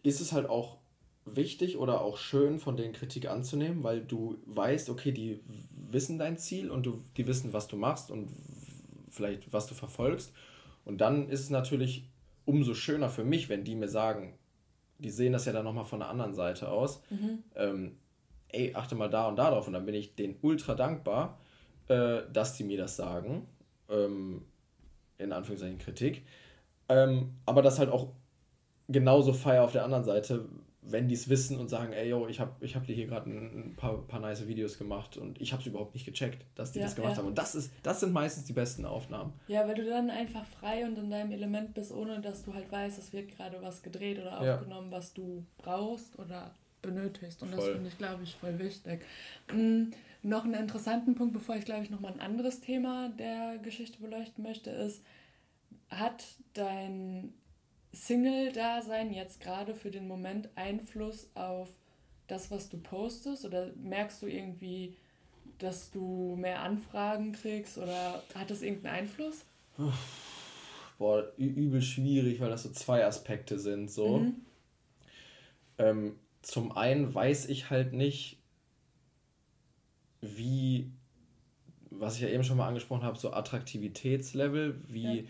[0.04, 0.78] ist es halt auch
[1.26, 5.40] wichtig oder auch schön, von denen Kritik anzunehmen, weil du weißt, okay, die
[5.72, 8.30] wissen dein Ziel und du, die wissen, was du machst und
[9.10, 10.32] vielleicht was du verfolgst.
[10.86, 12.10] Und dann ist es natürlich
[12.46, 14.38] umso schöner für mich, wenn die mir sagen,
[14.98, 17.44] die sehen das ja dann nochmal von der anderen Seite aus, mhm.
[17.56, 17.98] ähm,
[18.50, 19.68] ey, achte mal da und da drauf.
[19.68, 21.40] Und dann bin ich denen ultra dankbar,
[21.88, 23.48] äh, dass die mir das sagen.
[23.90, 24.44] Ähm,
[25.20, 26.26] in Anführungszeichen Kritik.
[26.88, 28.14] Ähm, aber das halt auch
[28.88, 30.46] genauso feier auf der anderen Seite,
[30.82, 33.30] wenn die es wissen und sagen, ey, yo, ich habe ich hab dir hier gerade
[33.30, 36.80] ein, paar, paar nice Videos gemacht und ich habe es überhaupt nicht gecheckt, dass die
[36.80, 37.18] ja, das gemacht ja.
[37.18, 37.28] haben.
[37.28, 39.34] Und das, ist, das sind meistens die besten Aufnahmen.
[39.48, 42.72] Ja, weil du dann einfach frei und in deinem Element bist, ohne dass du halt
[42.72, 44.98] weißt, es wird gerade was gedreht oder aufgenommen, ja.
[44.98, 47.44] was du brauchst oder benötigst.
[47.44, 47.58] Und voll.
[47.60, 49.02] das finde ich, glaube ich, voll wichtig.
[49.52, 49.92] Mhm.
[50.22, 54.44] Noch einen interessanten Punkt, bevor ich, glaube ich, nochmal ein anderes Thema der Geschichte beleuchten
[54.44, 55.02] möchte, ist,
[55.90, 56.24] hat
[56.54, 57.34] dein
[57.92, 61.70] Single-Dasein jetzt gerade für den Moment Einfluss auf
[62.28, 63.46] das, was du postest?
[63.46, 64.96] Oder merkst du irgendwie,
[65.58, 67.78] dass du mehr Anfragen kriegst?
[67.78, 69.46] Oder hat das irgendeinen Einfluss?
[70.98, 73.90] Boah, übel schwierig, weil das so zwei Aspekte sind.
[73.90, 74.20] So.
[74.20, 74.36] Mhm.
[75.78, 78.38] Ähm, zum einen weiß ich halt nicht,
[80.22, 80.92] wie,
[81.90, 85.22] was ich ja eben schon mal angesprochen habe, so Attraktivitätslevel, wie.
[85.22, 85.24] Ja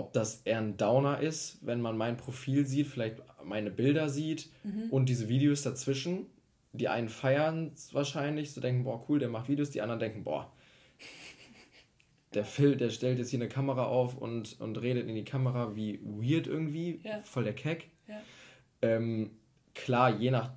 [0.00, 4.48] ob das eher ein Downer ist, wenn man mein Profil sieht, vielleicht meine Bilder sieht
[4.64, 4.88] mhm.
[4.90, 6.24] und diese Videos dazwischen.
[6.72, 10.24] Die einen feiern es wahrscheinlich, so denken, boah, cool, der macht Videos, die anderen denken,
[10.24, 10.50] boah,
[12.34, 15.76] der Phil, der stellt jetzt hier eine Kamera auf und, und redet in die Kamera
[15.76, 17.20] wie weird irgendwie, ja.
[17.20, 17.90] voll der Keck.
[18.08, 18.22] Ja.
[18.80, 19.32] Ähm,
[19.74, 20.54] klar, je nach,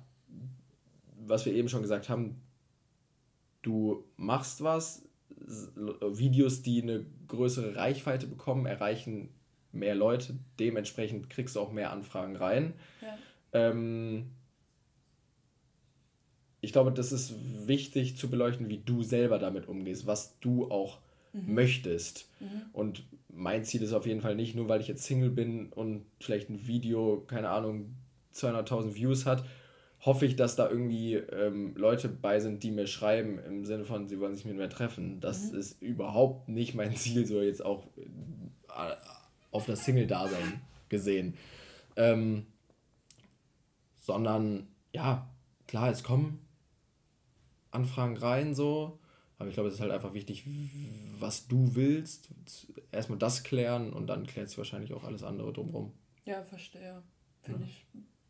[1.26, 2.40] was wir eben schon gesagt haben,
[3.60, 5.02] du machst was,
[5.36, 9.33] Videos, die eine größere Reichweite bekommen, erreichen
[9.74, 10.34] mehr Leute.
[10.58, 12.74] Dementsprechend kriegst du auch mehr Anfragen rein.
[13.00, 13.18] Ja.
[13.52, 14.30] Ähm,
[16.60, 17.34] ich glaube, das ist
[17.66, 20.98] wichtig zu beleuchten, wie du selber damit umgehst, was du auch
[21.32, 21.54] mhm.
[21.54, 22.30] möchtest.
[22.40, 22.62] Mhm.
[22.72, 26.06] Und mein Ziel ist auf jeden Fall nicht, nur weil ich jetzt Single bin und
[26.20, 27.94] vielleicht ein Video, keine Ahnung,
[28.34, 29.44] 200.000 Views hat,
[30.00, 34.08] hoffe ich, dass da irgendwie ähm, Leute bei sind, die mir schreiben im Sinne von,
[34.08, 35.20] sie wollen sich mit mir treffen.
[35.20, 35.58] Das mhm.
[35.58, 38.94] ist überhaupt nicht mein Ziel, so jetzt auch äh,
[39.54, 41.36] auf das Single-Dasein gesehen.
[41.96, 42.46] Ähm,
[44.00, 45.30] sondern, ja,
[45.66, 46.40] klar, es kommen
[47.70, 48.98] Anfragen rein, so.
[49.38, 50.44] Aber ich glaube, es ist halt einfach wichtig,
[51.18, 52.28] was du willst.
[52.92, 55.92] Erstmal das klären und dann klärt sich wahrscheinlich auch alles andere drumherum.
[56.24, 57.02] Ja, verstehe.
[57.42, 57.66] Finde ja.
[57.66, 57.86] ich,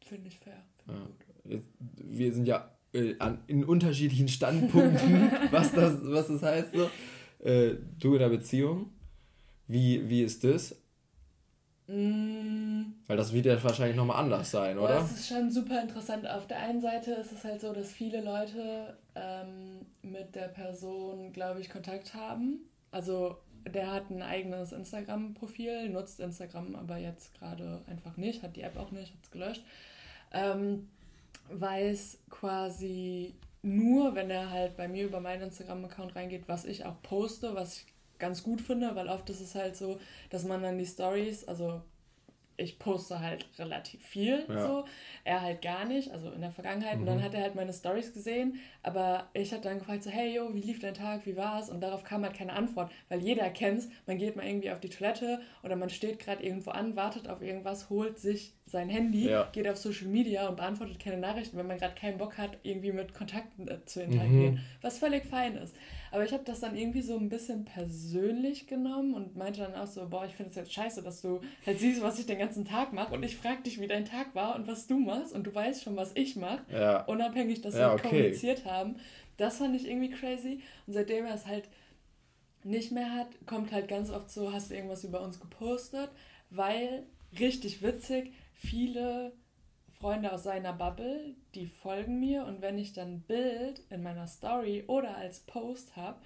[0.06, 0.64] find ich fair.
[0.84, 1.04] Find ja.
[1.04, 6.74] gut wir sind ja äh, an, in unterschiedlichen Standpunkten, was, das, was das heißt.
[6.74, 6.90] So.
[7.46, 8.90] Äh, du in der Beziehung,
[9.66, 10.76] wie, wie ist das?
[11.86, 12.94] Mm.
[13.06, 14.94] Weil das wird ja wahrscheinlich nochmal anders sein, oder?
[14.94, 16.26] Das ist schon super interessant.
[16.26, 21.32] Auf der einen Seite ist es halt so, dass viele Leute ähm, mit der Person,
[21.32, 22.60] glaube ich, Kontakt haben.
[22.90, 28.62] Also der hat ein eigenes Instagram-Profil, nutzt Instagram aber jetzt gerade einfach nicht, hat die
[28.62, 29.64] App auch nicht, hat es gelöscht.
[30.32, 30.88] Ähm,
[31.50, 37.00] weiß quasi nur, wenn er halt bei mir über meinen Instagram-Account reingeht, was ich auch
[37.02, 37.86] poste, was ich
[38.24, 40.00] ganz gut finde, weil oft ist es halt so,
[40.30, 41.82] dass man dann die Stories, also
[42.56, 44.66] ich poste halt relativ viel ja.
[44.66, 44.84] so,
[45.24, 46.94] er halt gar nicht, also in der Vergangenheit.
[46.94, 47.00] Mhm.
[47.00, 47.22] Und dann mhm.
[47.22, 50.60] hat er halt meine Stories gesehen, aber ich hatte dann gefragt so, hey yo, wie
[50.60, 51.68] lief dein Tag, wie war's?
[51.68, 54.88] Und darauf kam halt keine Antwort, weil jeder kennt's, man geht mal irgendwie auf die
[54.88, 59.48] Toilette oder man steht gerade irgendwo an, wartet auf irgendwas, holt sich sein Handy, ja.
[59.52, 62.92] geht auf Social Media und beantwortet keine Nachrichten, wenn man gerade keinen Bock hat, irgendwie
[62.92, 64.60] mit Kontakten äh, zu interagieren, mhm.
[64.80, 65.76] was völlig fein ist.
[66.10, 69.86] Aber ich habe das dann irgendwie so ein bisschen persönlich genommen und meinte dann auch
[69.86, 72.64] so, boah, ich finde es jetzt scheiße, dass du halt siehst, was ich den ganzen
[72.64, 75.46] Tag mache und ich frage dich, wie dein Tag war und was du machst und
[75.46, 77.02] du weißt schon, was ich mache, ja.
[77.04, 78.08] unabhängig, dass ja, wir okay.
[78.08, 78.96] kommuniziert haben.
[79.36, 81.68] Das fand ich irgendwie crazy und seitdem er es halt
[82.62, 86.08] nicht mehr hat, kommt halt ganz oft so, hast du irgendwas über uns gepostet,
[86.48, 87.04] weil
[87.38, 88.32] richtig witzig,
[88.64, 89.32] viele
[89.98, 94.26] Freunde aus seiner Bubble, die folgen mir und wenn ich dann ein Bild in meiner
[94.26, 96.18] Story oder als Post habe,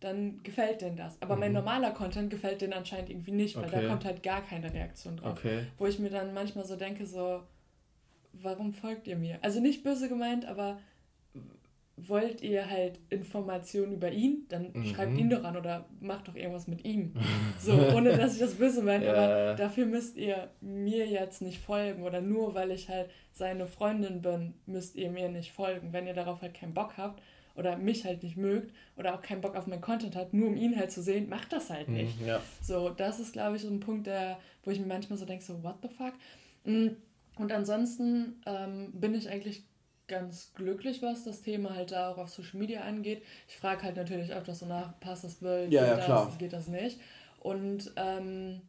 [0.00, 1.20] dann gefällt denen das.
[1.22, 1.40] Aber mhm.
[1.40, 3.82] mein normaler Content gefällt denen anscheinend irgendwie nicht, weil okay.
[3.82, 5.38] da kommt halt gar keine Reaktion drauf.
[5.38, 5.66] Okay.
[5.78, 7.42] Wo ich mir dann manchmal so denke, so,
[8.32, 9.38] warum folgt ihr mir?
[9.42, 10.78] Also nicht böse gemeint, aber
[12.08, 14.86] wollt ihr halt Informationen über ihn, dann mhm.
[14.86, 17.12] schreibt ihn doch an oder macht doch irgendwas mit ihm.
[17.58, 19.12] So, ohne dass ich das böse meine, ja.
[19.12, 24.20] aber dafür müsst ihr mir jetzt nicht folgen oder nur weil ich halt seine Freundin
[24.20, 25.92] bin, müsst ihr mir nicht folgen.
[25.92, 27.22] Wenn ihr darauf halt keinen Bock habt
[27.54, 30.56] oder mich halt nicht mögt oder auch keinen Bock auf meinen Content habt, nur um
[30.56, 32.20] ihn halt zu sehen, macht das halt mhm, nicht.
[32.20, 32.42] Mhm, ja.
[32.60, 35.44] So, das ist glaube ich so ein Punkt, der, wo ich mir manchmal so denke,
[35.44, 36.14] so what the fuck?
[36.64, 36.96] Mm,
[37.36, 39.64] und ansonsten ähm, bin ich eigentlich
[40.12, 43.22] ganz glücklich, was das Thema halt da auch auf Social Media angeht.
[43.48, 46.52] Ich frage halt natürlich öfters so nach, passt das Bild, ja, geht, ja, das, geht
[46.52, 47.00] das nicht.
[47.40, 48.60] Und ähm,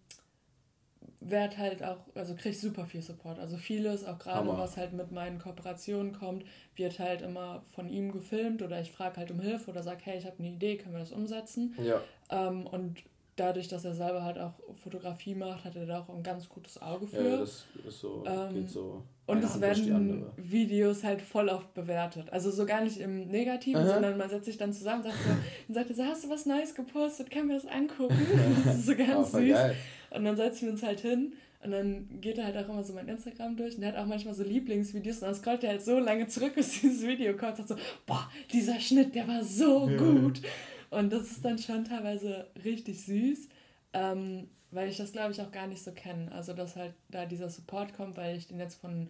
[1.20, 3.40] werde halt auch, also kriege super viel Support.
[3.40, 8.14] Also vieles, auch gerade was halt mit meinen Kooperationen kommt, wird halt immer von ihm
[8.14, 10.94] gefilmt oder ich frage halt um Hilfe oder sage, hey, ich habe eine Idee, können
[10.94, 11.76] wir das umsetzen?
[11.84, 12.02] Ja.
[12.30, 13.04] Ähm, und
[13.36, 14.54] dadurch, dass er selber halt auch
[14.84, 17.24] Fotografie macht, hat er da auch ein ganz gutes Auge für.
[17.24, 19.04] Ja, das ist so, ähm, geht so.
[19.26, 22.32] Und es werden Videos halt voll oft bewertet.
[22.32, 23.94] Also so gar nicht im Negativen, Aha.
[23.94, 25.30] sondern man setzt sich dann zusammen und sagt so,
[25.68, 28.16] und sagt so, hast du was Neues gepostet, können wir das angucken?
[28.66, 29.54] das ist so ganz oh, süß.
[29.54, 29.76] Geil.
[30.12, 32.94] Und dann setzen wir uns halt hin und dann geht er halt auch immer so
[32.94, 35.84] mein Instagram durch und er hat auch manchmal so Lieblingsvideos und dann scrollt er halt
[35.84, 39.44] so lange zurück, bis dieses Video kommt und sagt so, boah, dieser Schnitt, der war
[39.44, 40.42] so gut.
[40.94, 43.50] Und das ist dann schon teilweise richtig süß,
[43.94, 46.32] ähm, weil ich das, glaube ich, auch gar nicht so kenne.
[46.32, 49.10] Also, dass halt da dieser Support kommt, weil ich den jetzt von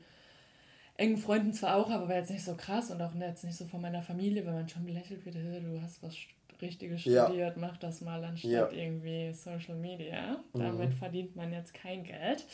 [0.96, 3.66] engen Freunden zwar auch, aber war jetzt nicht so krass und auch jetzt nicht so
[3.66, 6.16] von meiner Familie, weil man schon belächelt wird, du hast was
[6.62, 7.54] Richtiges studiert, ja.
[7.58, 8.70] mach das mal anstatt ja.
[8.70, 10.44] irgendwie Social Media.
[10.54, 10.94] Damit mhm.
[10.94, 12.46] verdient man jetzt kein Geld.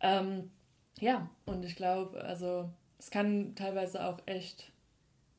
[0.00, 0.50] Ähm,
[1.00, 4.70] ja, und ich glaube, also es kann teilweise auch echt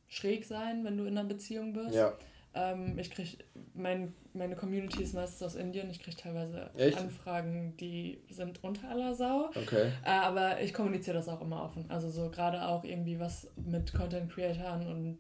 [0.10, 1.96] schräg sein, wenn du in einer Beziehung bist.
[1.96, 2.14] Ja.
[2.56, 3.38] Ähm, ich kriege,
[3.74, 5.90] mein, meine Community ist meistens aus Indien.
[5.90, 6.98] Ich kriege teilweise Echt?
[6.98, 9.50] Anfragen, die sind unter aller Sau.
[9.50, 9.92] Okay.
[10.04, 11.86] Äh, aber ich kommuniziere das auch immer offen.
[11.90, 15.20] Also so gerade auch irgendwie was mit Content Creatoren und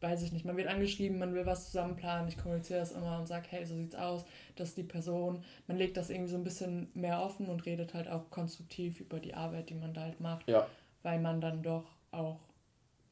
[0.00, 3.18] weiß ich nicht, man wird angeschrieben, man will was zusammen planen, ich kommuniziere das immer
[3.18, 5.42] und sage, hey, so sieht's aus, das ist die Person.
[5.66, 9.18] Man legt das irgendwie so ein bisschen mehr offen und redet halt auch konstruktiv über
[9.18, 10.48] die Arbeit, die man da halt macht.
[10.48, 10.66] Ja.
[11.02, 12.40] Weil man dann doch auch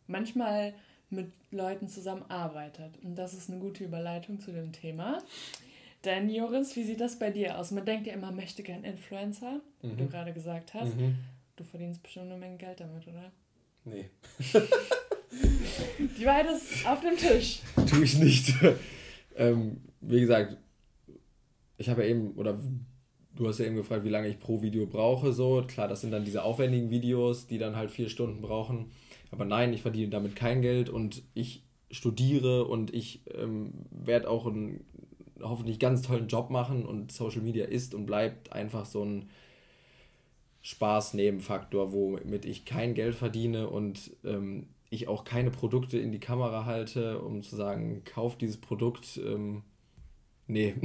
[0.07, 0.75] manchmal
[1.11, 2.99] mit Leuten zusammenarbeitet.
[3.03, 5.23] Und das ist eine gute Überleitung zu dem Thema.
[6.05, 7.71] Denn Joris, wie sieht das bei dir aus?
[7.71, 9.91] Man denkt ja immer, möchte gern Influencer, mhm.
[9.91, 10.97] wie du gerade gesagt hast.
[10.97, 11.17] Mhm.
[11.57, 13.33] Du verdienst bestimmt eine Menge Geld damit, oder?
[13.85, 14.11] Nee.
[16.19, 17.61] Die Wahrheit ist auf dem Tisch.
[17.89, 18.55] Tue ich nicht.
[19.37, 20.57] ähm, wie gesagt,
[21.77, 22.59] ich habe ja eben, oder
[23.35, 25.33] du hast ja eben gefragt, wie lange ich pro Video brauche.
[25.33, 28.93] So, klar, das sind dann diese aufwendigen Videos, die dann halt vier Stunden brauchen.
[29.35, 34.47] Aber nein, ich verdiene damit kein Geld und ich studiere und ich ähm, werde auch
[34.47, 34.85] einen
[35.43, 39.29] hoffentlich ganz tollen Job machen und Social Media ist und bleibt einfach so ein
[40.63, 46.65] Spaß-Nebenfaktor, womit ich kein Geld verdiene und ähm, ich auch keine Produkte in die Kamera
[46.65, 49.17] halte, um zu sagen, kauf dieses Produkt.
[49.17, 49.63] Ähm,
[50.47, 50.77] nee.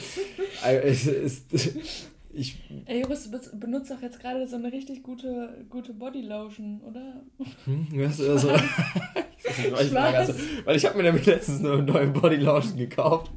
[0.64, 2.58] es ist, ich.
[2.86, 7.22] Ey, Joris, du benutzt doch jetzt gerade so eine richtig gute, gute Bodylotion, oder?
[7.64, 8.50] Hm, was, also,
[9.44, 13.30] ich also, weil ich habe mir nämlich letztens eine neue Bodylotion gekauft.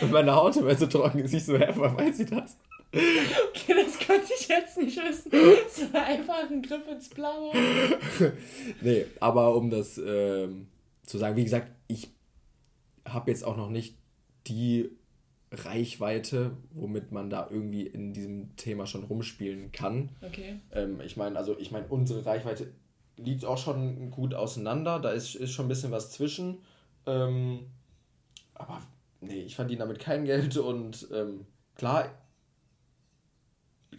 [0.00, 1.34] Und meine Haut immer so trocken ist.
[1.34, 2.56] Ich so, hä, woher weiß ich das?
[2.92, 5.32] Okay, das konnte ich jetzt nicht wissen.
[5.66, 7.52] Es war einfach ein Griff ins Blaue.
[8.80, 10.68] nee, aber um das ähm,
[11.04, 12.10] zu sagen, wie gesagt, ich
[13.04, 13.96] habe jetzt auch noch nicht
[14.46, 14.90] die
[15.54, 20.10] Reichweite, womit man da irgendwie in diesem Thema schon rumspielen kann.
[20.22, 20.60] Okay.
[20.72, 22.72] Ähm, ich meine, also ich meine, unsere Reichweite
[23.16, 24.98] liegt auch schon gut auseinander.
[24.98, 26.58] Da ist, ist schon ein bisschen was zwischen.
[27.06, 27.66] Ähm,
[28.54, 28.82] aber
[29.20, 32.10] nee, ich verdiene damit kein Geld und ähm, klar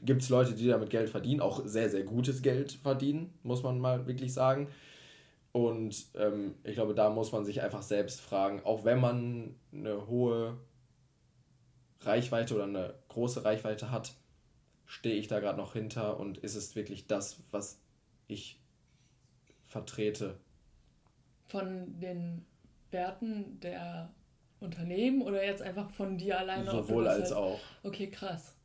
[0.03, 3.79] gibt es Leute, die damit Geld verdienen, auch sehr, sehr gutes Geld verdienen, muss man
[3.79, 4.67] mal wirklich sagen.
[5.51, 10.07] Und ähm, ich glaube, da muss man sich einfach selbst fragen, auch wenn man eine
[10.07, 10.57] hohe
[12.01, 14.13] Reichweite oder eine große Reichweite hat,
[14.85, 17.79] stehe ich da gerade noch hinter und ist es wirklich das, was
[18.27, 18.59] ich
[19.63, 20.37] vertrete?
[21.45, 22.45] Von den
[22.91, 24.13] Werten der
[24.59, 26.69] Unternehmen oder jetzt einfach von dir alleine?
[26.69, 27.33] Sowohl als halt...
[27.33, 27.59] auch.
[27.83, 28.55] Okay, krass.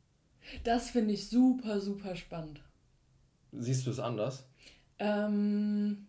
[0.63, 2.61] Das finde ich super, super spannend.
[3.51, 4.45] Siehst du es anders?
[4.99, 6.07] Ähm,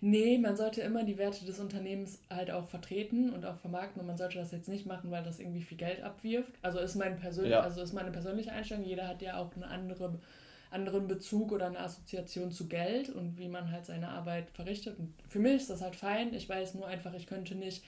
[0.00, 4.06] nee, man sollte immer die Werte des Unternehmens halt auch vertreten und auch vermarkten und
[4.06, 6.52] man sollte das jetzt nicht machen, weil das irgendwie viel Geld abwirft.
[6.62, 7.60] Also ist, mein persönlich, ja.
[7.60, 8.84] also ist meine persönliche Einstellung.
[8.84, 10.18] Jeder hat ja auch eine andere
[10.70, 14.98] anderen Bezug oder eine Assoziation zu Geld und wie man halt seine Arbeit verrichtet.
[14.98, 16.32] Und für mich ist das halt fein.
[16.32, 17.84] Ich weiß nur einfach, ich könnte nicht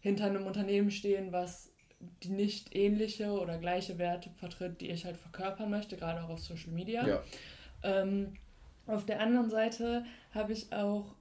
[0.00, 1.72] hinter einem Unternehmen stehen, was
[2.22, 6.40] die nicht ähnliche oder gleiche Werte vertritt, die ich halt verkörpern möchte, gerade auch auf
[6.40, 7.06] Social Media.
[7.06, 7.22] Ja.
[7.82, 8.34] Ähm,
[8.86, 11.14] auf der anderen Seite habe ich auch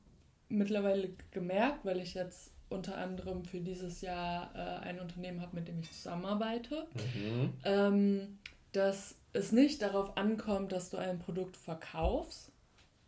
[0.49, 5.67] mittlerweile gemerkt, weil ich jetzt unter anderem für dieses Jahr äh, ein Unternehmen habe, mit
[5.67, 7.53] dem ich zusammenarbeite, mhm.
[7.63, 8.39] ähm,
[8.71, 12.51] dass es nicht darauf ankommt, dass du ein Produkt verkaufst.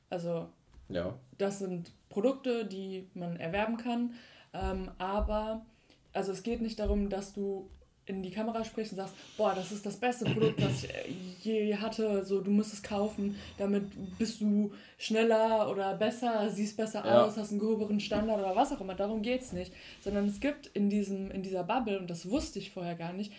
[0.09, 0.49] Also
[0.89, 1.13] ja.
[1.37, 4.13] das sind Produkte, die man erwerben kann,
[4.53, 5.65] ähm, aber
[6.13, 7.69] also es geht nicht darum, dass du
[8.05, 11.75] in die Kamera sprichst und sagst, boah, das ist das beste Produkt, was ich je
[11.75, 13.83] hatte, so du musst es kaufen, damit
[14.17, 17.23] bist du schneller oder besser, siehst besser ja.
[17.23, 19.71] aus, hast einen gröberen Standard oder was auch immer, darum geht es nicht,
[20.03, 23.31] sondern es gibt in diesem in dieser Bubble und das wusste ich vorher gar nicht,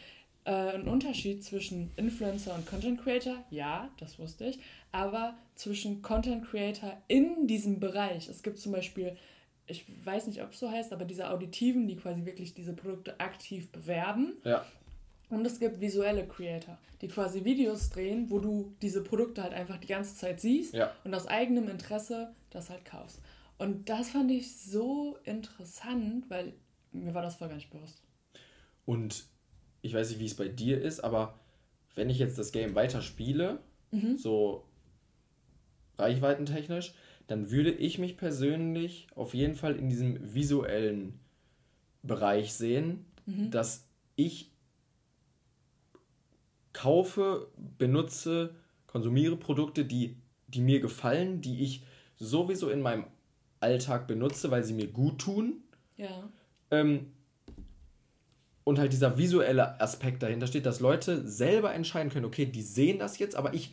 [0.45, 4.59] äh, einen Unterschied zwischen Influencer und Content Creator, ja, das wusste ich,
[4.91, 8.29] aber zwischen Content Creator in diesem Bereich.
[8.29, 9.17] Es gibt zum Beispiel
[9.67, 13.19] ich weiß nicht, ob es so heißt, aber diese Auditiven, die quasi wirklich diese Produkte
[13.21, 14.35] aktiv bewerben.
[14.45, 14.65] Ja.
[15.31, 19.79] Und es gibt visuelle Creator, die quasi Videos drehen, wo du diese Produkte halt einfach
[19.79, 20.93] die ganze Zeit siehst ja.
[21.05, 23.21] und aus eigenem Interesse das halt kaufst.
[23.57, 26.53] Und das fand ich so interessant, weil
[26.93, 28.03] mir war das voll gar nicht bewusst.
[28.85, 29.25] Und
[29.81, 31.39] ich weiß nicht, wie es bei dir ist, aber
[31.95, 33.61] wenn ich jetzt das Game weiter spiele,
[33.91, 34.17] mhm.
[34.17, 34.65] so
[35.99, 36.95] reichweitentechnisch,
[37.33, 41.19] dann würde ich mich persönlich auf jeden Fall in diesem visuellen
[42.03, 43.51] Bereich sehen, mhm.
[43.51, 44.51] dass ich
[46.75, 48.55] kaufe, benutze,
[48.87, 51.85] konsumiere Produkte, die, die mir gefallen, die ich
[52.19, 53.05] sowieso in meinem
[53.61, 55.63] Alltag benutze, weil sie mir gut tun.
[55.97, 56.29] Ja.
[56.71, 57.13] Ähm,
[58.65, 62.99] und halt dieser visuelle Aspekt dahinter steht, dass Leute selber entscheiden können, okay, die sehen
[62.99, 63.73] das jetzt, aber ich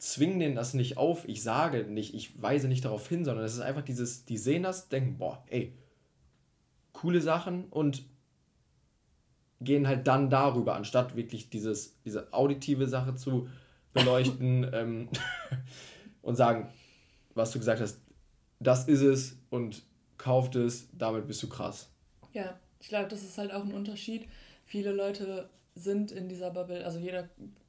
[0.00, 3.54] zwinge denen das nicht auf, ich sage nicht, ich weise nicht darauf hin, sondern es
[3.54, 5.74] ist einfach dieses, die sehen das, denken, boah, ey,
[6.92, 8.02] coole Sachen und
[9.60, 13.48] gehen halt dann darüber, anstatt wirklich dieses, diese auditive Sache zu
[13.92, 15.08] beleuchten ähm,
[16.22, 16.72] und sagen,
[17.34, 18.00] was du gesagt hast,
[18.58, 19.82] das ist es und
[20.16, 21.90] kauft es, damit bist du krass.
[22.32, 24.26] Ja, ich glaube, das ist halt auch ein Unterschied.
[24.64, 27.28] Viele Leute sind in dieser Bubble, also jeder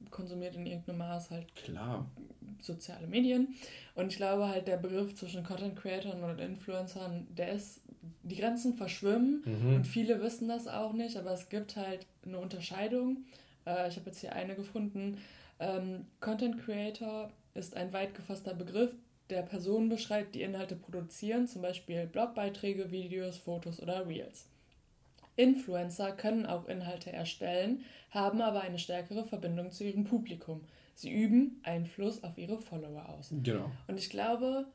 [0.10, 2.10] konsumiert in irgendeinem Maß halt Klar.
[2.62, 3.56] soziale Medien.
[3.96, 7.82] Und ich glaube halt, der Begriff zwischen Content Creators und Influencern, der ist,
[8.24, 9.76] die Grenzen verschwimmen mhm.
[9.76, 13.26] und viele wissen das auch nicht, aber es gibt halt eine Unterscheidung.
[13.66, 15.18] Äh, ich habe jetzt hier eine gefunden.
[15.60, 18.96] Ähm, Content Creator ist ein weit gefasster Begriff,
[19.30, 24.48] der Personen beschreibt, die Inhalte produzieren, zum Beispiel Blogbeiträge, Videos, Fotos oder Reels.
[25.36, 30.62] Influencer können auch Inhalte erstellen, haben aber eine stärkere Verbindung zu ihrem Publikum.
[30.96, 33.34] Sie üben Einfluss auf ihre Follower aus.
[33.42, 33.72] Genau.
[33.88, 34.68] Und ich glaube,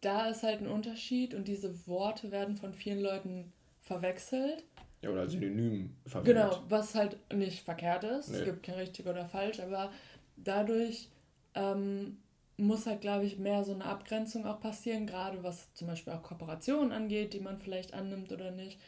[0.00, 4.64] da ist halt ein Unterschied und diese Worte werden von vielen Leuten verwechselt.
[5.02, 6.50] Ja, oder als Synonym verwendet.
[6.50, 8.28] Genau, was halt nicht verkehrt ist.
[8.28, 8.38] Nee.
[8.38, 9.90] Es gibt kein richtig oder falsch, aber
[10.36, 11.08] dadurch
[11.54, 12.18] ähm,
[12.56, 16.22] muss halt, glaube ich, mehr so eine Abgrenzung auch passieren, gerade was zum Beispiel auch
[16.22, 18.78] Kooperationen angeht, die man vielleicht annimmt oder nicht.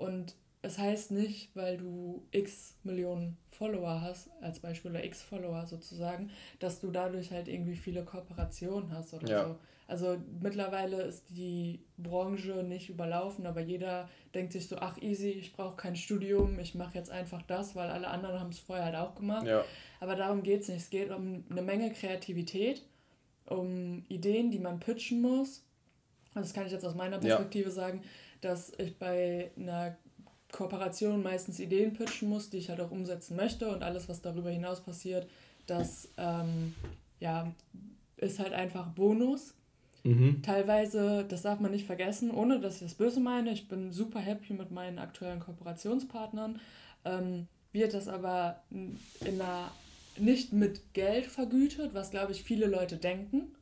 [0.00, 5.66] Und es heißt nicht, weil du x Millionen Follower hast, als Beispiel, oder x Follower
[5.66, 9.44] sozusagen, dass du dadurch halt irgendwie viele Kooperationen hast oder ja.
[9.44, 9.56] so.
[9.88, 15.52] Also mittlerweile ist die Branche nicht überlaufen, aber jeder denkt sich so, ach easy, ich
[15.52, 18.96] brauche kein Studium, ich mache jetzt einfach das, weil alle anderen haben es vorher halt
[18.96, 19.46] auch gemacht.
[19.46, 19.64] Ja.
[19.98, 20.78] Aber darum geht es nicht.
[20.78, 22.86] Es geht um eine Menge Kreativität,
[23.46, 25.62] um Ideen, die man pitchen muss.
[26.32, 27.74] Also das kann ich jetzt aus meiner Perspektive ja.
[27.74, 28.02] sagen
[28.40, 29.96] dass ich bei einer
[30.52, 34.50] Kooperation meistens Ideen pitchen muss, die ich halt auch umsetzen möchte und alles, was darüber
[34.50, 35.28] hinaus passiert,
[35.66, 36.74] das ähm,
[37.20, 37.52] ja,
[38.16, 39.54] ist halt einfach Bonus.
[40.02, 40.42] Mhm.
[40.42, 44.18] Teilweise, das darf man nicht vergessen, ohne dass ich das böse meine, ich bin super
[44.18, 46.58] happy mit meinen aktuellen Kooperationspartnern,
[47.04, 49.70] ähm, wird das aber in einer,
[50.18, 53.52] nicht mit Geld vergütet, was glaube ich viele Leute denken,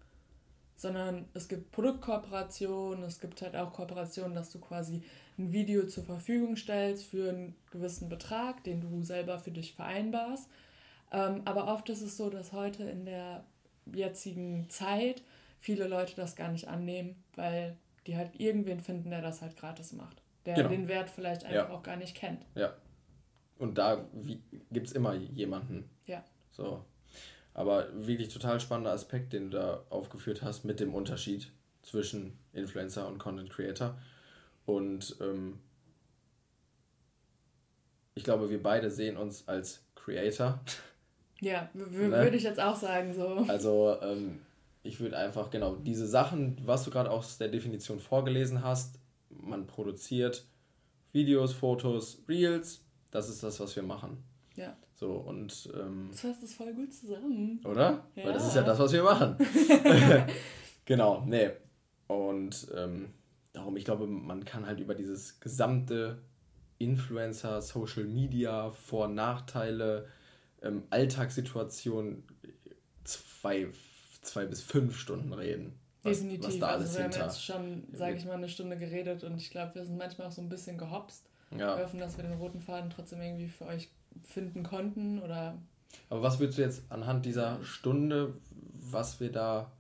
[0.79, 5.03] sondern es gibt Produktkooperationen, es gibt halt auch Kooperationen, dass du quasi
[5.37, 10.49] ein Video zur Verfügung stellst für einen gewissen Betrag, den du selber für dich vereinbarst.
[11.11, 13.45] Ähm, aber oft ist es so, dass heute in der
[13.93, 15.23] jetzigen Zeit
[15.59, 17.77] viele Leute das gar nicht annehmen, weil
[18.07, 20.23] die halt irgendwen finden, der das halt gratis macht.
[20.47, 20.69] Der genau.
[20.69, 21.75] den Wert vielleicht einfach ja.
[21.75, 22.47] auch gar nicht kennt.
[22.55, 22.73] Ja.
[23.59, 24.07] Und da
[24.71, 25.91] gibt es immer jemanden.
[26.07, 26.23] Ja.
[26.53, 26.85] So.
[27.59, 31.51] Aber wirklich total spannender Aspekt, den du da aufgeführt hast, mit dem Unterschied
[31.83, 33.99] zwischen Influencer und Content Creator.
[34.65, 35.59] Und ähm,
[38.15, 40.61] ich glaube, wir beide sehen uns als Creator.
[41.41, 41.91] Ja, ne?
[41.91, 43.45] würde ich jetzt auch sagen so.
[43.49, 44.39] Also ähm,
[44.85, 49.01] ich würde einfach, genau, diese Sachen, was du gerade aus der Definition vorgelesen hast,
[49.31, 50.45] man produziert
[51.11, 54.23] Videos, Fotos, Reels, das ist das, was wir machen.
[54.59, 54.77] Ja.
[54.95, 55.71] So, und.
[55.75, 57.61] Ähm, das fasst das voll gut zusammen.
[57.65, 58.05] Oder?
[58.15, 58.25] Ja.
[58.25, 59.37] Weil das ist ja das, was wir machen.
[60.85, 61.51] genau, nee.
[62.09, 63.15] Und ähm,
[63.53, 66.23] darum, ich glaube, man kann halt über dieses gesamte
[66.79, 70.07] Influencer, Social Media, Vor- und Nachteile,
[70.63, 72.25] ähm, Alltagssituation
[73.05, 73.69] zwei
[74.29, 75.79] zwei bis fünf Stunden reden.
[76.03, 76.47] Was, Definitiv.
[76.47, 77.19] Was da also alles also wir hinter.
[77.21, 80.29] haben jetzt schon, sage ich mal, eine Stunde geredet und ich glaube, wir sind manchmal
[80.29, 81.29] auch so ein bisschen gehopst.
[81.51, 81.77] Ja.
[81.77, 83.89] Wir hoffen, dass wir den roten Faden trotzdem irgendwie für euch
[84.25, 85.59] finden konnten oder.
[86.11, 88.35] Aber was würdest du jetzt anhand dieser Stunde,
[88.91, 89.71] was wir da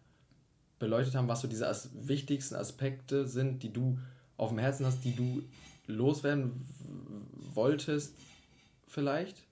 [0.79, 3.99] beleuchtet haben, was so diese as wichtigsten Aspekte sind, die du
[4.37, 5.43] auf dem Herzen hast, die du
[5.87, 6.67] loswerden
[7.55, 8.15] wolltest,
[8.87, 9.43] vielleicht?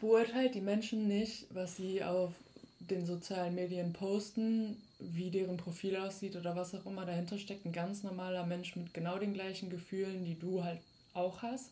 [0.00, 2.32] Beurteilt die Menschen nicht, was sie auf
[2.78, 7.66] den sozialen Medien posten, wie deren Profil aussieht oder was auch immer dahinter steckt.
[7.66, 10.80] Ein ganz normaler Mensch mit genau den gleichen Gefühlen, die du halt
[11.12, 11.70] auch hast.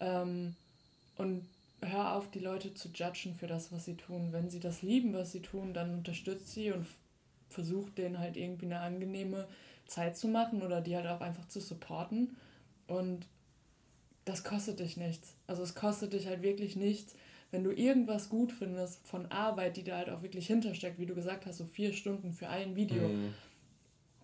[0.00, 0.54] Ähm,
[1.18, 1.46] und
[1.82, 4.28] hör auf, die Leute zu judgen für das, was sie tun.
[4.32, 6.86] Wenn sie das lieben, was sie tun, dann unterstützt sie und
[7.48, 9.46] versucht denen halt irgendwie eine angenehme
[9.86, 12.36] Zeit zu machen oder die halt auch einfach zu supporten.
[12.86, 13.26] Und
[14.24, 15.34] das kostet dich nichts.
[15.46, 17.14] Also es kostet dich halt wirklich nichts,
[17.50, 21.14] wenn du irgendwas gut findest von Arbeit, die da halt auch wirklich hintersteckt, wie du
[21.14, 23.34] gesagt hast, so vier Stunden für ein Video, mhm.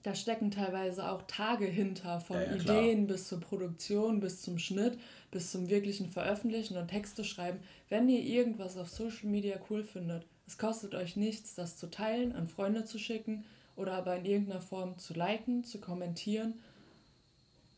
[0.04, 4.58] Da stecken teilweise auch Tage hinter, von ja, ja, Ideen bis zur Produktion, bis zum
[4.58, 4.98] Schnitt,
[5.30, 7.58] bis zum wirklichen Veröffentlichen und Texte schreiben.
[7.88, 12.34] Wenn ihr irgendwas auf Social Media cool findet, es kostet euch nichts, das zu teilen,
[12.34, 13.44] an Freunde zu schicken
[13.76, 16.60] oder aber in irgendeiner Form zu liken, zu kommentieren.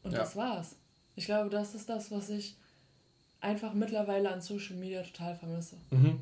[0.03, 0.18] Und ja.
[0.18, 0.74] das war's.
[1.14, 2.57] Ich glaube, das ist das, was ich
[3.41, 5.77] einfach mittlerweile an Social Media total vermisse.
[5.93, 6.18] Mhm.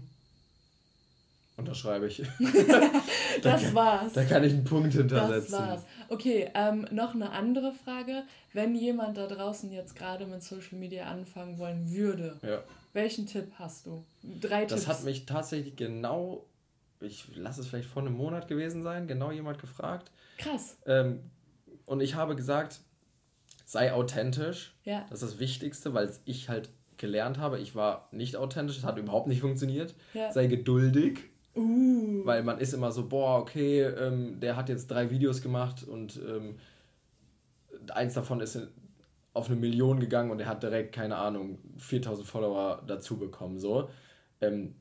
[1.57, 2.19] Unterschreibe ich.
[3.43, 4.13] das da war's.
[4.13, 5.53] Da kann ich einen Punkt hintersetzen.
[5.53, 5.83] Das war's.
[6.09, 8.25] Okay, ähm, noch eine andere Frage.
[8.53, 12.63] Wenn jemand da draußen jetzt gerade mit Social Media anfangen wollen würde, ja.
[12.93, 14.05] welchen Tipp hast du?
[14.41, 14.87] Drei das Tipps.
[14.87, 16.45] Das hat mich tatsächlich genau,
[17.01, 20.11] ich lasse es vielleicht vor einem Monat gewesen sein, genau jemand gefragt.
[20.39, 20.77] Krass.
[20.87, 21.21] Ähm,
[21.87, 22.81] und ich habe gesagt,
[23.65, 24.75] sei authentisch.
[24.83, 25.07] Ja.
[25.11, 27.61] Das ist das Wichtigste, weil ich halt gelernt habe.
[27.61, 29.95] Ich war nicht authentisch, es hat überhaupt nicht funktioniert.
[30.15, 30.33] Ja.
[30.33, 31.21] Sei geduldig.
[31.57, 32.25] Uh.
[32.25, 36.21] Weil man ist immer so, boah, okay, ähm, der hat jetzt drei Videos gemacht und
[36.27, 36.57] ähm,
[37.91, 38.59] eins davon ist
[39.33, 43.59] auf eine Million gegangen und er hat direkt, keine Ahnung, 4000 Follower dazu bekommen.
[43.59, 43.89] So.
[44.41, 44.75] Ähm,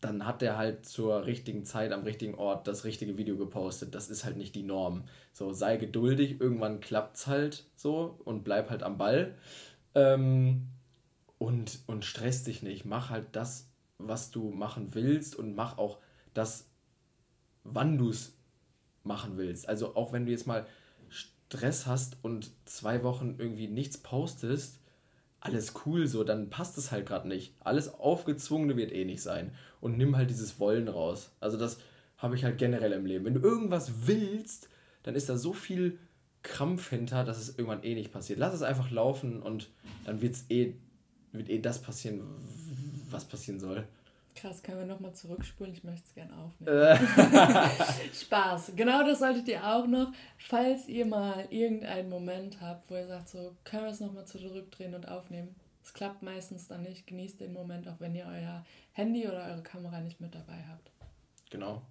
[0.00, 3.94] dann hat der halt zur richtigen Zeit am richtigen Ort das richtige Video gepostet.
[3.94, 5.04] Das ist halt nicht die Norm.
[5.32, 9.34] So, sei geduldig, irgendwann klappt's halt so und bleib halt am Ball.
[9.94, 10.68] Ähm,
[11.38, 12.84] und, und stress dich nicht.
[12.84, 13.68] Mach halt das,
[13.98, 15.98] was du machen willst und mach auch
[16.34, 16.68] das,
[17.64, 18.36] wann du es
[19.02, 19.68] machen willst.
[19.68, 20.66] Also auch wenn du jetzt mal
[21.08, 24.80] Stress hast und zwei Wochen irgendwie nichts postest,
[25.40, 27.54] alles cool so, dann passt es halt gerade nicht.
[27.60, 29.52] Alles Aufgezwungene wird eh nicht sein.
[29.80, 31.30] Und nimm halt dieses Wollen raus.
[31.40, 31.78] Also das
[32.16, 33.24] habe ich halt generell im Leben.
[33.24, 34.68] Wenn du irgendwas willst,
[35.04, 35.98] dann ist da so viel
[36.42, 38.38] Krampf hinter, dass es irgendwann eh nicht passiert.
[38.38, 39.70] Lass es einfach laufen und
[40.04, 40.74] dann wird es eh
[41.32, 42.22] wird eh das passieren,
[43.16, 43.86] was passieren soll.
[44.34, 45.72] Krass, können wir nochmal zurückspulen?
[45.72, 46.98] Ich möchte es gerne aufnehmen.
[48.14, 48.72] Spaß.
[48.76, 50.12] Genau das solltet ihr auch noch.
[50.36, 54.94] Falls ihr mal irgendeinen Moment habt, wo ihr sagt, so, können wir es nochmal zurückdrehen
[54.94, 55.56] und aufnehmen.
[55.82, 57.06] Es klappt meistens dann nicht.
[57.06, 60.90] Genießt den Moment, auch wenn ihr euer Handy oder eure Kamera nicht mit dabei habt.
[61.48, 61.82] Genau.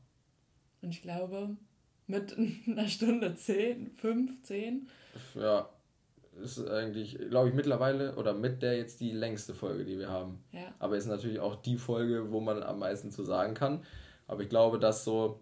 [0.83, 1.57] Und ich glaube,
[2.05, 4.87] mit einer Stunde 10, 5, 10.
[5.33, 5.67] Ja,
[6.41, 10.43] ist eigentlich, glaube ich, mittlerweile oder mit der jetzt die längste Folge, die wir haben.
[10.51, 10.73] Ja.
[10.79, 13.83] Aber ist natürlich auch die Folge, wo man am meisten zu sagen kann.
[14.27, 15.41] Aber ich glaube, dass so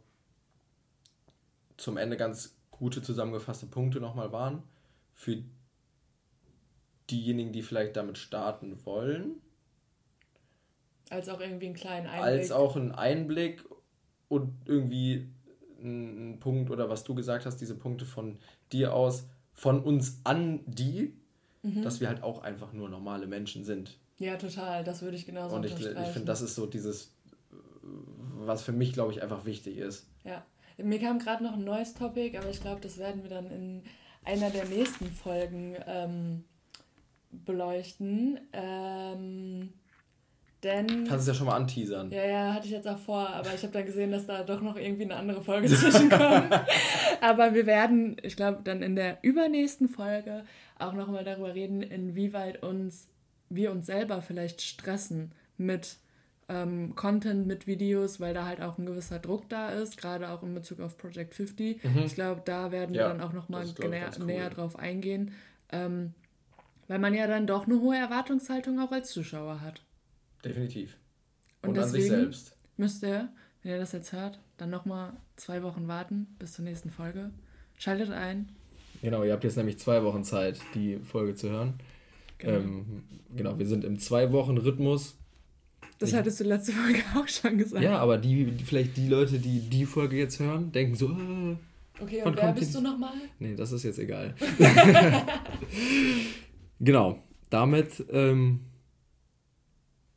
[1.78, 4.64] zum Ende ganz gute zusammengefasste Punkte nochmal waren.
[5.14, 5.38] Für
[7.10, 9.41] diejenigen, die vielleicht damit starten wollen.
[11.10, 12.24] Als auch irgendwie einen kleinen Einblick.
[12.24, 13.64] Als auch ein Einblick
[14.30, 15.30] und irgendwie
[15.82, 18.39] ein, ein Punkt oder was du gesagt hast, diese Punkte von
[18.72, 21.14] dir aus, von uns an die,
[21.62, 21.82] mhm.
[21.84, 23.97] dass wir halt auch einfach nur normale Menschen sind.
[24.20, 24.84] Ja, total.
[24.84, 27.14] Das würde ich genauso Und ich, ich finde, das ist so dieses,
[27.82, 30.08] was für mich, glaube ich, einfach wichtig ist.
[30.24, 30.45] Ja.
[30.78, 33.84] Mir kam gerade noch ein neues Topic, aber ich glaube, das werden wir dann in
[34.24, 36.43] einer der nächsten Folgen ähm,
[37.32, 38.39] beleuchten.
[38.54, 39.74] Ähm,
[40.64, 41.05] denn.
[41.07, 42.11] Kannst es ja schon mal anteasern.
[42.11, 44.61] Ja, ja, hatte ich jetzt auch vor, aber ich habe dann gesehen, dass da doch
[44.61, 46.51] noch irgendwie eine andere Folge zwischenkommt.
[47.22, 50.43] aber wir werden, ich glaube, dann in der übernächsten Folge
[50.80, 53.09] auch nochmal darüber reden, inwieweit uns
[53.49, 55.97] wir uns selber vielleicht stressen mit
[56.49, 60.43] ähm, Content, mit Videos, weil da halt auch ein gewisser Druck da ist, gerade auch
[60.43, 61.84] in Bezug auf Project 50.
[61.84, 62.03] Mhm.
[62.05, 64.26] Ich glaube, da werden ja, wir dann auch nochmal näher, cool.
[64.26, 65.34] näher drauf eingehen.
[65.72, 66.14] Ähm,
[66.88, 69.82] weil man ja dann doch eine hohe Erwartungshaltung auch als Zuschauer hat.
[70.44, 70.98] Definitiv.
[71.62, 72.58] Und, Und deswegen an sich selbst.
[72.78, 73.30] Müsst ihr,
[73.62, 77.32] wenn ihr das jetzt hört, dann nochmal zwei Wochen warten bis zur nächsten Folge.
[77.78, 78.50] Schaltet ein.
[79.02, 81.74] Genau, ihr habt jetzt nämlich zwei Wochen Zeit, die Folge zu hören.
[82.38, 83.04] Genau, ähm,
[83.36, 85.18] genau wir sind im Zwei-Wochen-Rhythmus.
[86.00, 87.84] Das ich, hattest du letzte Folge auch schon gesagt.
[87.84, 91.56] Ja, aber die, die, vielleicht die Leute, die die Folge jetzt hören, denken so, äh,
[92.00, 93.14] Okay, und wer bist du nochmal?
[93.39, 94.34] Nee, das ist jetzt egal.
[96.80, 97.20] genau,
[97.50, 98.62] damit ähm,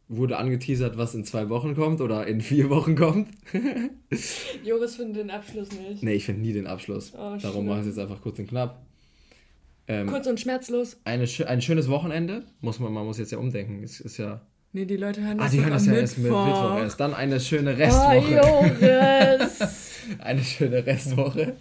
[0.09, 3.29] wurde angeteasert, was in zwei Wochen kommt oder in vier Wochen kommt.
[4.65, 6.03] Joris findet den Abschluss nicht.
[6.03, 7.13] Nee, ich finde nie den Abschluss.
[7.17, 8.83] Oh, Darum mache ich es jetzt einfach kurz und knapp.
[9.89, 11.01] Ähm, kurz und schmerzlos.
[11.05, 12.45] Eine, ein schönes Wochenende.
[12.61, 13.83] Muss man, man muss jetzt ja umdenken.
[13.83, 14.41] Es ist ja.
[14.73, 17.01] Nee, die Leute hören ah, das Ah, die hören das ja erst mit Mittwoch erst.
[17.01, 18.41] Dann eine schöne Restwoche.
[18.45, 19.61] Oh, Joris!
[20.19, 21.57] eine schöne Restwoche.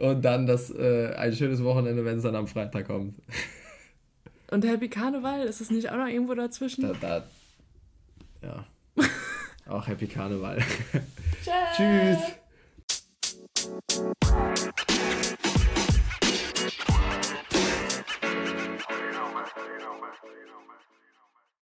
[0.00, 3.16] Und dann das, äh, ein schönes Wochenende, wenn es dann am Freitag kommt.
[4.50, 6.82] Und Happy Karneval, ist es nicht auch noch irgendwo dazwischen?
[6.82, 7.24] Da, da,
[8.42, 8.64] ja.
[9.68, 10.58] auch Happy Karneval.
[11.76, 12.18] Tschüss.
[12.18, 12.18] Tschüss.